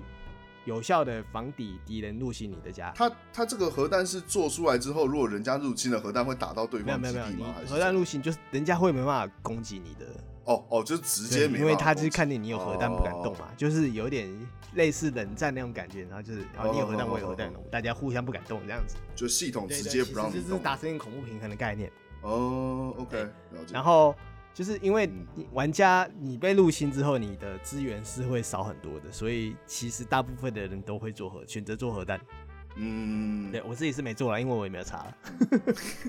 [0.65, 2.91] 有效的防抵敌人入侵你的家。
[2.95, 7.25] 他他这个核弹是做出来之后，如果人家入侵了，核弹会打到对方基地吗？
[7.37, 10.05] 没有没有，核弹入侵就是人家会没办法攻击你的。
[10.43, 14.27] 哦哦，就是直接没，因为他就是看见你有核弹不敢动嘛，哦，就是有点
[14.73, 18.95] 类似冷战那种感觉，然后就是然后你有核弹，我有核弹，哦，大家互相不敢动这样子。
[19.15, 20.41] 就系统直接不让你动。
[20.41, 21.91] 对对，就是达成一个恐怖平衡的概念。
[22.21, 23.27] 哦、oh，OK，
[23.71, 24.15] 然后
[24.53, 25.09] 就是因为
[25.53, 32.19] 玩家你被入侵之后，你的资源是会少很多的，所以其实大部分的人都会做核，选择做核弹。
[32.77, 35.05] 嗯，对我自己是没做了，因为我也没有查。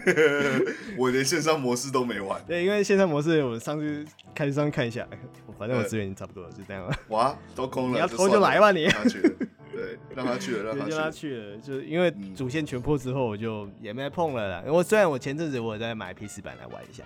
[0.96, 2.40] 我连线上模式都没玩。
[2.46, 5.06] 对，因为线上模式我上次开上看一下，
[5.58, 6.96] 反正我资源已经差不多了，就这样了。
[7.08, 8.86] 哇，都空了，你要偷就来吧你。
[9.72, 14.62] 对，让他去了，让他去了，让他去了，就是因为主线全破之后，我就也没碰了啦。
[14.64, 17.02] 因为虽然我前阵子我在买 PC 版来玩一下。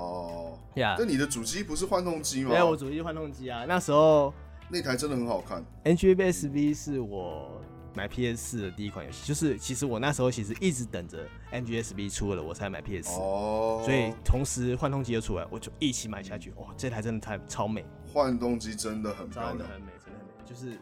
[0.00, 2.50] 哦，呀，那你的主机不是幻动机吗？
[2.50, 3.64] 对，我主机是幻痛机啊。
[3.66, 4.32] 那时候
[4.70, 5.64] 那台真的很好看。
[5.84, 7.60] NGSV 是我
[7.94, 13.20] 买 PS 四的第一款游戏，就是其实我那时候其实一直等着 NGSV 出了我才买 PS 四。
[13.20, 13.82] 哦。
[13.84, 16.50] 所以同时幻动机又出来，我就一起买下去。
[16.52, 17.84] 哇，这台真的太超美。
[18.12, 20.78] 幻动机真的很漂亮，真的很美，真的很美，就是。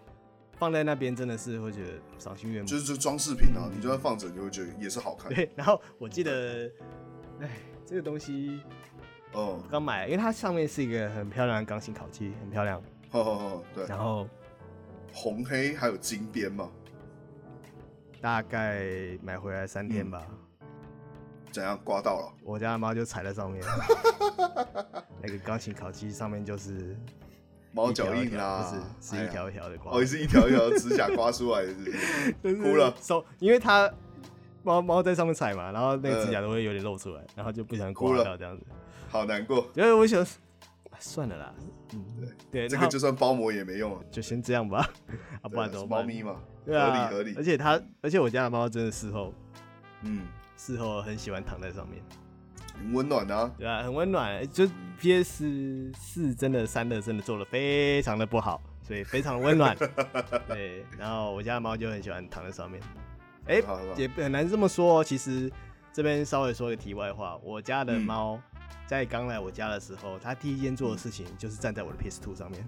[0.59, 5.33] 放在那边真的是会觉得赏心悦目，就是这装饰品啊，你就算放着，你会觉得也是好看。
[5.33, 6.69] 对，然后我记得，
[7.39, 7.49] 哎，
[7.87, 8.61] 这个东西，
[9.33, 12.79] 哦，刚买，因为它上面是一个很漂亮的钢琴烤漆，很漂亮。
[13.13, 13.87] 哦哦哦，对。
[13.87, 14.29] 然后
[15.13, 16.69] 红黑还有金边嘛？
[18.21, 18.83] 大概
[19.23, 20.23] 买回来三天吧。
[20.31, 20.39] 嗯
[21.51, 22.33] 怎样刮到了？
[22.45, 23.65] 我家的猫就踩在上面，
[25.23, 26.95] 那个钢琴烤漆上面就是
[27.73, 31.73] 猫脚印啦，是是一条一条的刮，哦，是一条一条指甲刮出来的，
[32.63, 32.95] 哭了。
[33.01, 33.91] 手，因为它
[34.63, 38.63] 猫猫在上面踩嘛，然后那个指甲都会有点露出来，然后就不想刮掉这样子，
[39.09, 39.69] 好难过。
[39.75, 40.25] 因为我想
[40.99, 41.55] 算了啦，
[41.95, 42.05] 嗯，
[42.51, 44.89] 对，这个就算包膜也没用啊，就先这样吧，
[45.43, 46.01] 啊，不然怎么办？
[46.01, 47.35] 猫咪嘛，对啊，合理合理。
[47.37, 49.33] 而且它，而且我家的猫真的事后，
[50.03, 50.23] 嗯。
[50.61, 52.03] 事后很喜欢躺在上面，
[52.77, 54.45] 很温暖啊，对啊，很温暖。
[54.51, 54.69] 就
[54.99, 59.77] PS 四真的三的真的做的非常的不好，所以非常温暖。
[60.49, 62.83] 对，然后我家的猫就很喜欢躺在上面。
[63.47, 63.65] 哎、欸，
[63.97, 65.05] 也很难这么说。
[65.05, 65.49] 其实
[65.93, 68.37] 这边稍微说个题外话，我家的猫
[68.87, 72.67] 在刚来我家的时候，他第一件做的事情就是站在我的 PS Two 上面。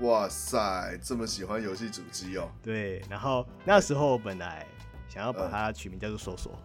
[0.00, 2.48] 哇塞，这么喜欢游戏主机哦。
[2.62, 4.66] 对，然后那时候我本来
[5.08, 6.58] 想要把它取名叫做索索。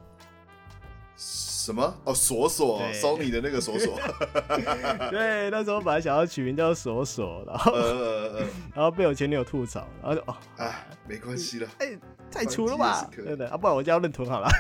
[1.16, 1.94] 什么？
[2.06, 4.00] 哦，索索，Sony 的那个索索。
[5.12, 8.40] 对，那时候本来想要取名叫索索，然后，呃、
[8.74, 12.00] 然后被我前女友吐槽，然后就哦，哎，没关系了，哎、欸，
[12.32, 13.08] 太粗了吧？
[13.14, 14.48] 对的，啊，不然我叫认屯好了。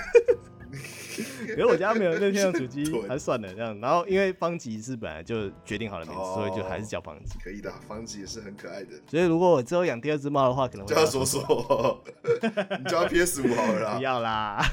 [1.47, 3.79] 可是我家没有任天堂主机， 还算了这样。
[3.79, 7.37] 然后因为方吉是本来就决定好了名字，所以就还是叫方吉。
[7.43, 8.91] 可以的，方吉也是很可爱的。
[9.07, 12.03] 所以如果我之后养第二只猫的话，可能会叫索索。
[12.79, 13.95] 你叫 PS 五好了啦。
[13.97, 14.63] 不要啦，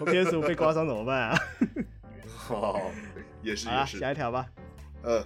[0.00, 1.38] 我 PS 五被刮伤怎么办啊？
[2.50, 2.80] 哦，
[3.42, 3.98] 也是也是。
[3.98, 4.46] 下一条吧。
[5.02, 5.24] 呃。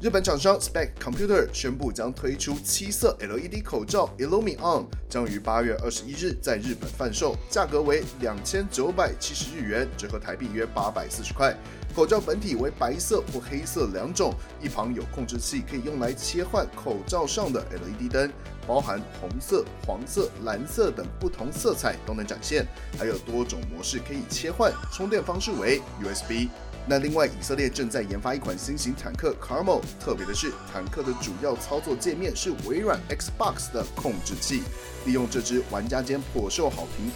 [0.00, 11.54] 日本厂商 Spec Computer 宣布将推出七色 LED 口罩 Illumi-On，将于八月二十一日在日本贩售，价格为两千九百七十日元，折合台币约八百四十块。
[11.94, 18.32] 口罩本体为白色或黑色两种，一旁有控制器可以用来切换口罩上的 LED 灯，
[18.66, 22.66] 包含红色、黄色、蓝色等不同色彩都能展现，
[22.98, 26.48] 还有多种模式可以切换，充电方式为 USB。
[26.86, 34.62] 那另外，以色列正在研发一款新型坦克 Carmel，特别的是，坦克的主要操作界面是微软 Xbox 的控制器，
[35.06, 37.12] 利用这支玩家间颇受好评，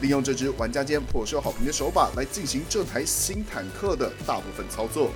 [0.00, 5.10] 利用这支玩家间颇受好评的手把来进行这台新坦克的大部分操作。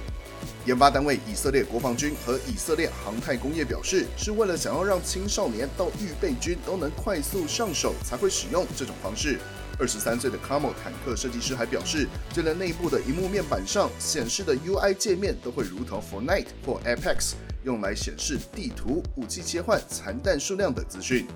[0.65, 9.39] 研发单位以色列国防军和以色列航太工业表示，是为了想要让青少年到预备军都能快速上手，才会使用这种方式。
[9.81, 17.33] 二十三岁的 Carmel 坦克设计师还表示，就连内部的荧幕面板上显示的 UI 界面都会如同 Fortnite 或 Apex，
[17.65, 21.27] 用来显示地图、武器切换、残弹数量等资讯。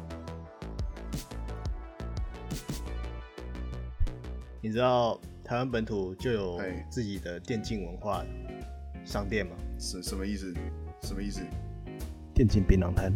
[4.61, 8.23] 你知道台湾本土就有自己的电竞文化
[9.07, 9.57] 商店吗？
[9.79, 10.53] 什什么意思？
[11.03, 11.41] 什么意思？
[12.35, 13.11] 电竞槟榔摊。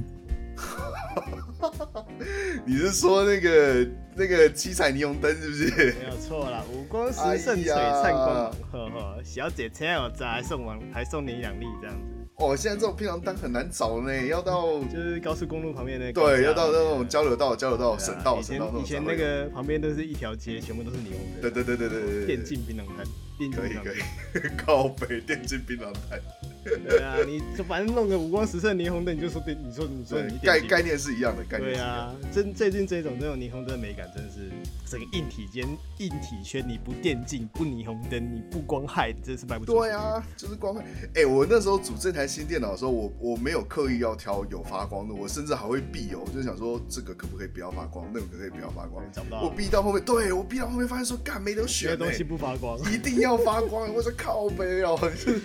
[2.64, 5.94] 你是说那个那个七彩霓虹灯是不是？
[6.00, 7.64] 没有错啦，五光十色璀
[8.02, 12.02] 璨光芒，呵呵，小姐请我再还送完还送你两粒这样子。
[12.36, 18.72] 哦，现在这种槟榔摊很难找呢，要到就是高速公路旁边那对，要到那种交流道、交流道、省道、省道。
[18.80, 21.40] 以前那个旁边都是一条街，全部都是霓虹灯。
[21.42, 23.04] 对对对对对对，电竞槟榔摊，
[23.52, 23.98] 可以可以，
[24.58, 26.20] 靠北电竞槟榔摊。
[26.64, 31.72] 对啊，你就反正弄个五光十色霓虹灯，你就说对，你说你说你概概念是一样的概念。
[31.72, 34.50] 对啊，真最近这种这种霓虹灯的美感，真的是
[34.84, 35.66] 整个硬体间
[35.98, 39.72] 硬体圈，你不电竞不霓虹灯，你不光害，真是卖不出。
[39.72, 40.82] 对啊，就是光害。
[41.14, 49.02] 哎、欸，我那时候组这台新电脑的时候，我我没有刻意要挑有发光的，我甚至还会避哦，我就想说这个可不可以不要发光，那个可不可以不要发光。
[49.10, 49.40] 找不到。
[49.42, 53.92] 我避到后面，对我避到后面发现说，干没得选、欸，东西不发光，一定要发光。
[53.92, 54.98] 我说靠背哦。
[55.16, 55.40] 是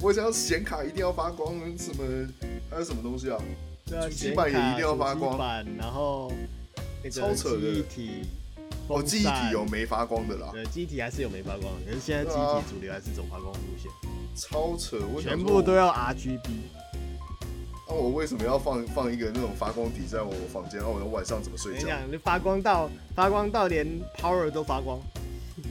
[0.00, 2.28] 我想要显卡一定要发光，什么
[2.70, 3.38] 还有什么东西啊？
[3.86, 5.38] 对啊，主机板也一定要发光。
[5.38, 6.30] 板然后
[7.10, 7.60] 超扯的。
[7.60, 8.10] 记忆体
[8.88, 10.50] 哦，记忆体有没发光的啦？
[10.52, 13.90] 对，记忆体还是有没发光的，可是现在记忆体主流还是走发光路线。
[14.36, 14.98] 超扯！
[15.14, 16.40] 我全部都要 RGB。
[17.88, 20.80] 那我为什么要放放一个那种发光体在我房间？
[20.80, 21.80] 然后我晚上怎么睡觉？
[21.80, 23.86] 你讲，你发光到发光到连
[24.18, 25.00] Power 都发光。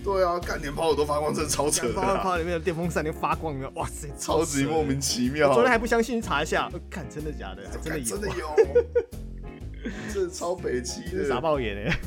[0.04, 1.94] 对啊，干点炮我都发光，真的超扯的。
[1.94, 5.50] 泡泡里面的电风扇就发光了，哇塞，超级莫名其妙。
[5.50, 7.64] 我昨天还不相信，查一下，看真的假的？
[7.82, 8.56] 真的有，真的有，
[10.14, 12.00] 这超北七的，傻爆眼哎！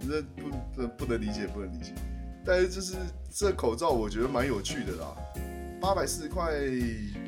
[0.00, 1.92] 这不不不能理解，不能理解。
[2.44, 2.94] 但是就是
[3.28, 5.16] 这口罩，我觉得蛮有趣的啦。
[5.80, 6.52] 八百四十块，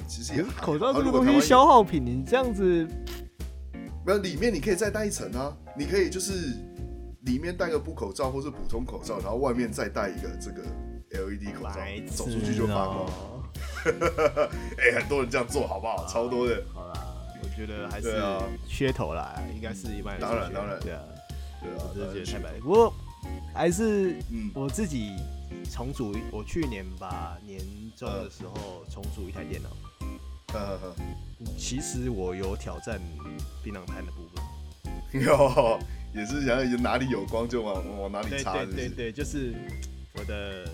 [0.07, 2.87] 其实也口罩这个东西消耗品，你这样子
[4.07, 6.55] 没有里面你可以再戴一层啊，你可以就是
[7.23, 10.62] 里面戴个布口罩或是普通口罩，然后外面再戴一个这个
[11.11, 13.07] LED 口罩白，走出去就发光。
[13.07, 13.43] 哦
[14.79, 16.07] 哎、很多人这样做好不好？
[16.07, 16.62] 超多的。
[16.73, 16.95] 好啦，
[17.43, 18.21] 我觉得还是
[18.69, 21.03] 噱头啦，应该是一般人当然当然对啊，
[21.61, 22.61] 对啊我，真的觉得太白了。
[22.61, 22.93] 不过
[23.55, 25.16] 还是嗯我自己
[25.73, 27.61] 重组，我去年吧年
[27.97, 29.69] 终的时候重组一台电脑。
[30.53, 30.95] 呵呵呵
[31.59, 33.01] 其实我有挑战
[33.62, 34.43] 槟榔摊的部分。
[35.23, 35.79] 有，
[36.15, 38.73] 也是想要哪里有光就往往哪里对插，是是？
[38.73, 39.55] 对对对，就是
[40.15, 40.69] 我的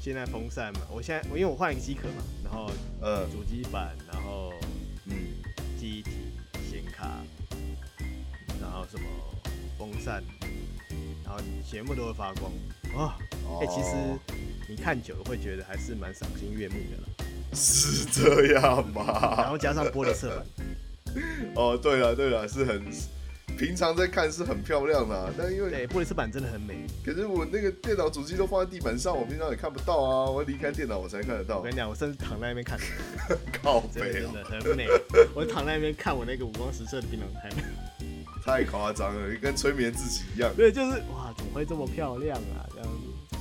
[0.00, 2.70] 现在风扇嘛，我现在我因为我换一个机壳嘛，然后
[3.00, 4.52] 呃主机板，然后
[5.06, 5.14] 嗯，
[5.78, 6.10] 机体、
[6.70, 7.08] 显卡，
[8.60, 9.06] 然后什么
[9.78, 10.22] 风扇，
[11.24, 12.50] 然后全部都会发光
[12.96, 13.16] 啊！
[13.60, 13.94] 哎、其实
[14.68, 17.08] 你看久了会觉得还是蛮赏心悦目的啦。
[17.54, 19.50] 是这样然？
[19.50, 20.46] 后加上玻璃侧板，
[21.54, 22.82] 哦，对了对了，是很
[23.58, 26.86] 平常在看是很漂亮的，但因为对，玻璃侧板真的很美。
[27.04, 31.70] 可是我那个电脑主机都放在地板上，我平常也看不到啊，我要离开电脑我才看得到我跟。
[31.70, 32.78] 你讲，我甚至躺在那边看，
[33.62, 34.86] 靠真的很美。
[35.34, 37.50] 我躺在那边看我那个五光十色的槟榔摊。
[38.44, 40.52] 太夸张了，跟催眠自己一样。
[40.56, 42.66] 对，就是哇，怎么会这么漂亮啊？
[42.74, 43.36] 这样子。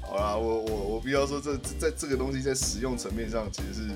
[0.00, 3.90] 好啦，我我我必须要说这，在这个东西在使用层面上其实是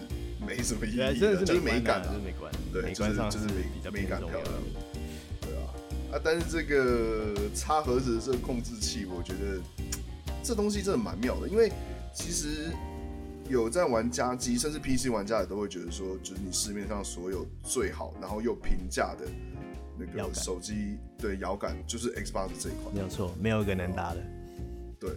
[0.48, 2.18] 没什么意义的，真的就是是美美感啊就是。
[2.18, 3.46] 美观，对就是就是
[3.84, 4.44] 美美感漂亮。
[5.42, 5.68] 对啊，
[6.12, 9.60] 啊，但是这个插盒子的这个控制器，我觉得
[10.42, 11.70] 这东西真的蛮妙的，因为
[12.14, 12.70] 其实
[13.48, 19.26] 有在玩家机，甚至 PC 玩家也都会觉得说，就是你市面上所有最好，然后又平价的
[19.98, 22.94] 那个手机，对摇杆就是 Xbox 这一款。
[22.94, 24.20] 没有错，没有一个能打的。
[24.98, 25.10] 对，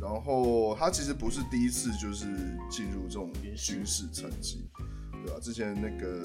[0.00, 2.26] 然后他其实不是第一次就是
[2.70, 4.68] 进入这种军事层级，
[5.24, 6.22] 对吧、之前那个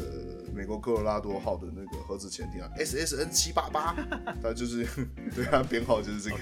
[0.54, 3.96] 美国科罗拉多号的那个核子潜艇啊，SSN 七八八，
[4.42, 4.86] 他就是
[5.36, 6.38] 对它编号就是这个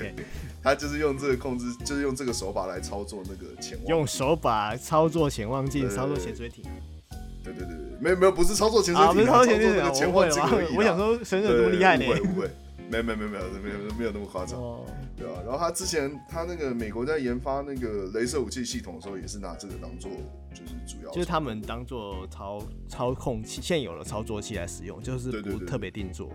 [0.62, 3.88] 它就是用这个控制，就是用这个手把来操作那个潜望。
[3.88, 6.66] 用手把操作潜望镜，操作潜水艇。
[7.44, 10.76] 对对对对，没有没有，不是操作潜水艇、啊，不是操作潜水艇潜望镜而已。
[10.76, 12.22] 我想说，神有这么厉害呢对？
[12.22, 12.52] 误会误会，
[12.90, 14.60] 没有没有没有没有没有没有那么夸张。
[14.60, 14.86] 哦，
[15.22, 20.10] 对啊，然后他之前他那个美国在研发那个镭射武器系统的时候，也是拿这个当做
[20.52, 26.32] 就是主要，就是他们当做操操控器现有的操作器来使用，就是不特别定做。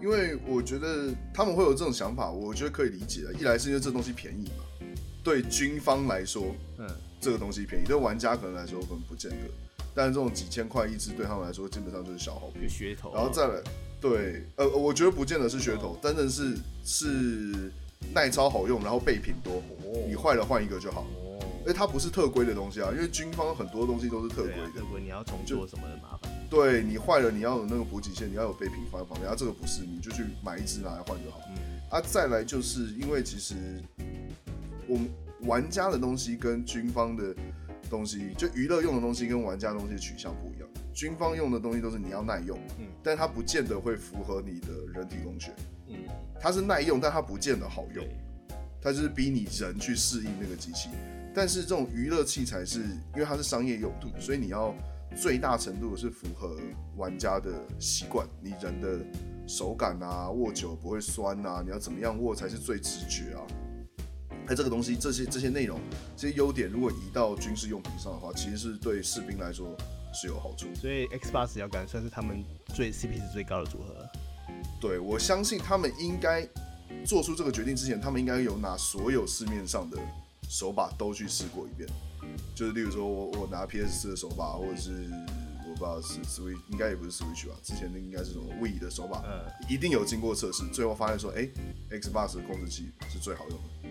[0.00, 3.32] 因为我觉得他们会有这种想法，我觉得可以理解的。
[3.34, 4.64] 一来是因为这东西便宜嘛，
[5.24, 6.88] 对军方来说，嗯，
[7.20, 9.36] 这个东西便宜，对玩家可能来说可能不见得，
[9.98, 12.68] 但是这种几千块一支对他们来说，基本上就是消耗品就。
[12.68, 13.12] 噱头。
[13.12, 13.60] 然后再来，
[14.00, 17.72] 对，呃，我觉得不见得是噱头，真的是是
[18.14, 19.60] 耐操好用，然后备品多，
[20.06, 21.00] 你坏了换一个就好。
[21.00, 24.84] 哦，因为它不是特规的东西啊，因为军方很多东西都是特规的特。
[24.84, 26.30] 规你要重做什么的麻烦。
[26.48, 29.28] 对你坏了，你要有那个补给线，你要有备品放在旁边。
[29.28, 31.40] 啊，这个不是，你就去买一支拿来换就好。
[31.48, 31.56] 嗯
[31.90, 33.56] 啊，再来就是因为其实
[34.86, 37.34] 我们玩家的东西跟军方的
[37.88, 40.68] 东西，就娱乐用的东西跟玩家的东西的取向不一样。
[40.92, 45.52] 军方用的东西都是你要耐用，嗯但它不见得会符合你的人体工学。
[45.88, 45.96] 嗯，
[46.40, 48.04] 它是耐用，但它不见得好用。
[48.80, 50.88] 它就是逼你人去适应那个机器。
[51.34, 54.74] 但是这种娱乐器材是因为它是商业用途，所以你要
[55.16, 56.56] 最大程度的是符合
[56.96, 58.98] 玩家的习惯，你人的
[59.46, 63.42] 手感啊，握久不会酸啊，你要怎么样握才是最直觉啊？
[64.48, 65.78] 哎，这个东西这些这些内容
[66.16, 69.76] 这些优点，如果移到军事用品上的话，其实是对士兵来说
[70.12, 70.66] 是有好处。
[70.74, 72.42] 所以 Xbox 摇杆算是他们
[72.74, 74.08] 最 CP 值最高的组合。
[74.80, 76.48] 对我相信他们应该
[77.04, 79.98] 做出这个决定之前，他们应该有拿所有市面上的
[80.48, 81.86] 手把都去试过一遍，
[82.54, 85.10] 就是例如说我我拿 PS 四的手把，或者是
[85.68, 91.46] 我不知道是 Switch，应该也不是 Switch 吧，之前那应该是什么 Wii 的手把，嗯，一定有经过测试，最后发现说，哎、
[91.90, 93.90] Xbox 的控制器是最好用的，对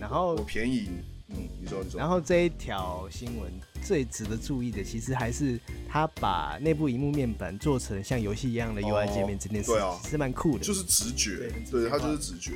[0.00, 0.88] 然后我便宜，
[1.28, 3.52] 嗯，你说你说，然后这一条新闻
[3.84, 10.64] 最值得注意的，其实还是他把内部荧幕面板做成像游戏一样的 UI 界面这件事，对啊是蛮酷的。
[10.64, 12.52] 就是直觉对很，直对，觉化它就是直觉。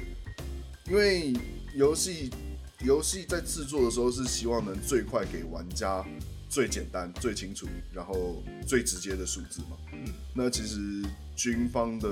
[0.88, 1.34] 因为
[1.74, 2.30] 游戏
[2.80, 6.04] 游戏在制作的时候是希望能最快给玩家
[6.48, 9.76] 最简单、最清楚，然后最直接的数字嘛。
[9.92, 11.02] 嗯，那其实
[11.36, 12.08] 军方的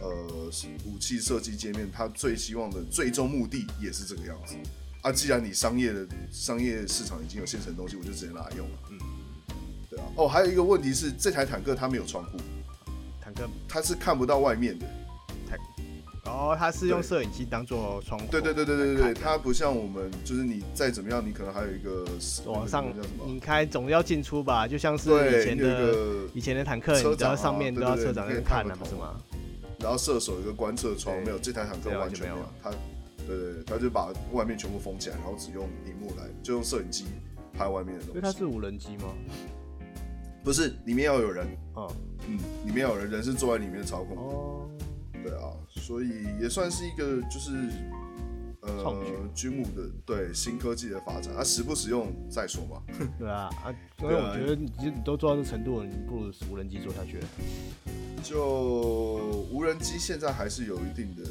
[0.00, 0.50] 呃
[0.84, 4.56] 武器设计界面，它最希望的最终目的也是这个样子。
[5.02, 8.78] 啊，既然你商业的商业市场已经有现成的东西，我就直接拿来用了。
[8.90, 8.98] 嗯，
[9.88, 10.04] 对啊。
[10.16, 12.38] 哦，还有一个问题是，这台坦克它没有窗户，
[13.20, 14.86] 坦克它是看不到外面的。
[15.48, 15.58] 坦
[16.24, 18.26] 哦，它是用摄影机当做窗户。
[18.28, 22.04] 对对对对对对，它不像我们，就是你再怎么样，你可能还有一个
[22.44, 23.24] 往上叫什么？
[23.24, 25.94] 你开总要进出吧，就像是以前的
[26.34, 29.16] 以前的坦克，你知道上面都要车长在看的，不是吗？
[29.80, 32.70] 然后射手有一个观测窗，没有这台坦克完全没有，它
[33.26, 37.04] 对对对，他就把外面全部封起来，然后只用荧幕来，就用摄影机
[37.52, 38.12] 拍外面的东西。
[38.12, 39.14] 所以它是无人机吗？
[40.42, 41.46] 不是，里面要有人。
[41.74, 41.92] 哦，
[42.26, 44.16] 嗯，里面要有人，人是坐在里面操控。
[44.16, 44.70] 哦，
[45.22, 47.50] 对啊，所以也算是一个就是
[48.62, 51.34] 呃军武的对新科技的发展。
[51.34, 52.82] 啊，实不实用再说吧。
[53.18, 57.18] 对啊，啊，因为我觉得你你都做到这程度了，你不如无人机做下去。
[58.22, 61.22] 就无人机现在还是有一定的、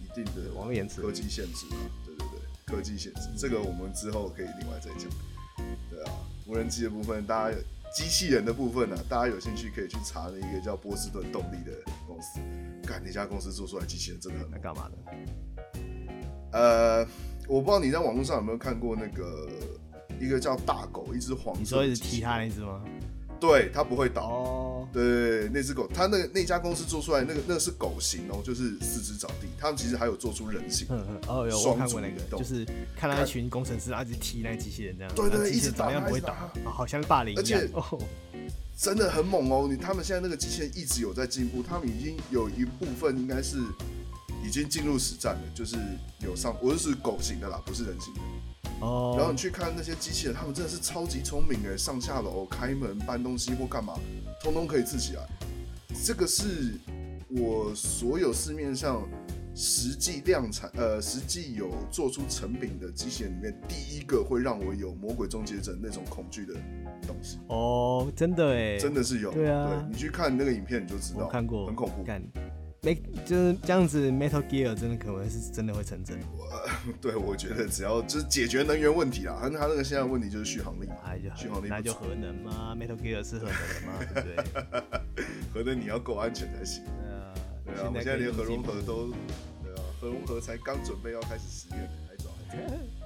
[0.00, 1.76] 一定的网络延迟科技限制嘛。
[2.04, 5.08] 对对对，科技限制，这个我们之后可以另外再讲。
[5.90, 6.12] 对啊，
[6.46, 7.56] 无人机的部分，大家。
[7.94, 11.72] 机器人的部分呢、啊，大家有兴趣可以去查那一个叫波士顿动力的
[12.06, 12.40] 公司，
[12.86, 14.96] 看那家公司做出来机器人真的很来干嘛的？
[16.52, 17.06] 呃，
[17.46, 19.46] 我不知道你在网络上有没有看过那个
[20.18, 22.82] 一个叫大狗，一只黄色，你说一直踢它那只吗？
[23.42, 24.22] 对，它不会倒。
[24.22, 29.48] 哦，对，那只狗，它那个那家公司做出来那个那个是狗型哦，就是四肢着地。
[29.58, 30.86] 他们其实还有做出人形。
[30.90, 31.20] 嗯嗯。
[31.26, 32.64] 哦，有我看过那个，就是
[32.96, 35.12] 看到一群工程师一直踢那个机器人这样。
[35.12, 36.32] 对对对，一直怎么样不会倒，
[36.64, 37.60] 好像霸凌一样。
[37.60, 37.98] 而且哦，
[38.78, 39.66] 真的很猛哦！
[39.68, 43.58] 你他们现在那个机器人一直有在进步，他们已经有一部分应该是
[44.46, 45.76] 已经进入实战了，就是
[46.20, 48.20] 有上，我就是狗型的啦，不是人型的。
[48.82, 53.94] 哦，然后你去看那些机器人，他们真的是超级聪明哎，上下楼、开门、搬东西或干嘛，
[54.42, 55.22] 通通可以自己来。
[56.04, 56.74] 这个是
[57.28, 59.08] 我所有市面上
[59.54, 66.54] 实际量产、呃，实际有做出成品的机器人里面，第一个会让我有魔鬼终结者那种恐惧的
[67.06, 67.38] 东西。
[67.48, 69.30] 哦，真的哎，真的是有。
[69.32, 72.04] 对啊，对，你去看那个影片你就知道，看过，很恐怖。
[72.84, 76.18] 没就是这样子，Metal Gear 真的可能是真的会成真。
[76.36, 76.48] 我
[77.00, 80.96] 对我觉得只要就是解决能源问题啦，他他那个现在问题就是续航力嘛，
[81.36, 84.28] 续航力那就核能嘛，Metal Gear 是核能的嘛，对不
[85.14, 85.24] 对？
[85.54, 86.82] 核能你要够安全才行。
[86.84, 87.34] 对啊，
[87.66, 89.12] 对啊，我们现在连核融合都，
[89.62, 93.01] 对啊，核融合才刚准备要开始实验，还早还早。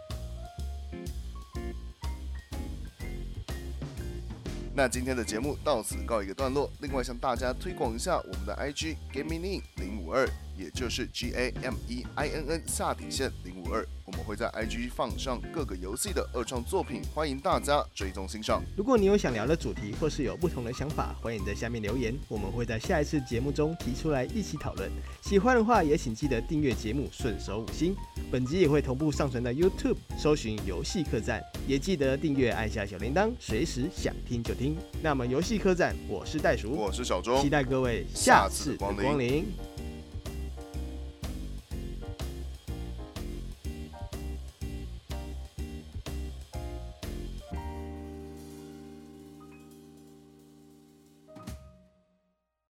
[4.76, 6.70] 那今天的节目到此告一个段落。
[6.82, 13.86] 另外向大家推广一下我们的 IG Gaming In 零五二，也就是 G A M E I N N 下底线零五二。
[14.06, 18.62] 我们会在 IG 放上各个游戏的二创作品，欢迎大家追踪欣赏。
[18.76, 24.88] 如果你有想聊的主题，或是有不同的想法，欢迎在下面留言，我们会在下一次节目中提出来一起讨论。
[25.22, 27.96] 喜欢的话，也请记得订阅节目，顺手五星。
[28.30, 34.76] 本集也会同步上传到 YouTube，搜寻游戏客栈，也记得订阅，按下小铃铛，随时想听就听。
[35.02, 39.46] 那么游戏客栈，我是袋鼠，我是小钟，期待各位下次光临。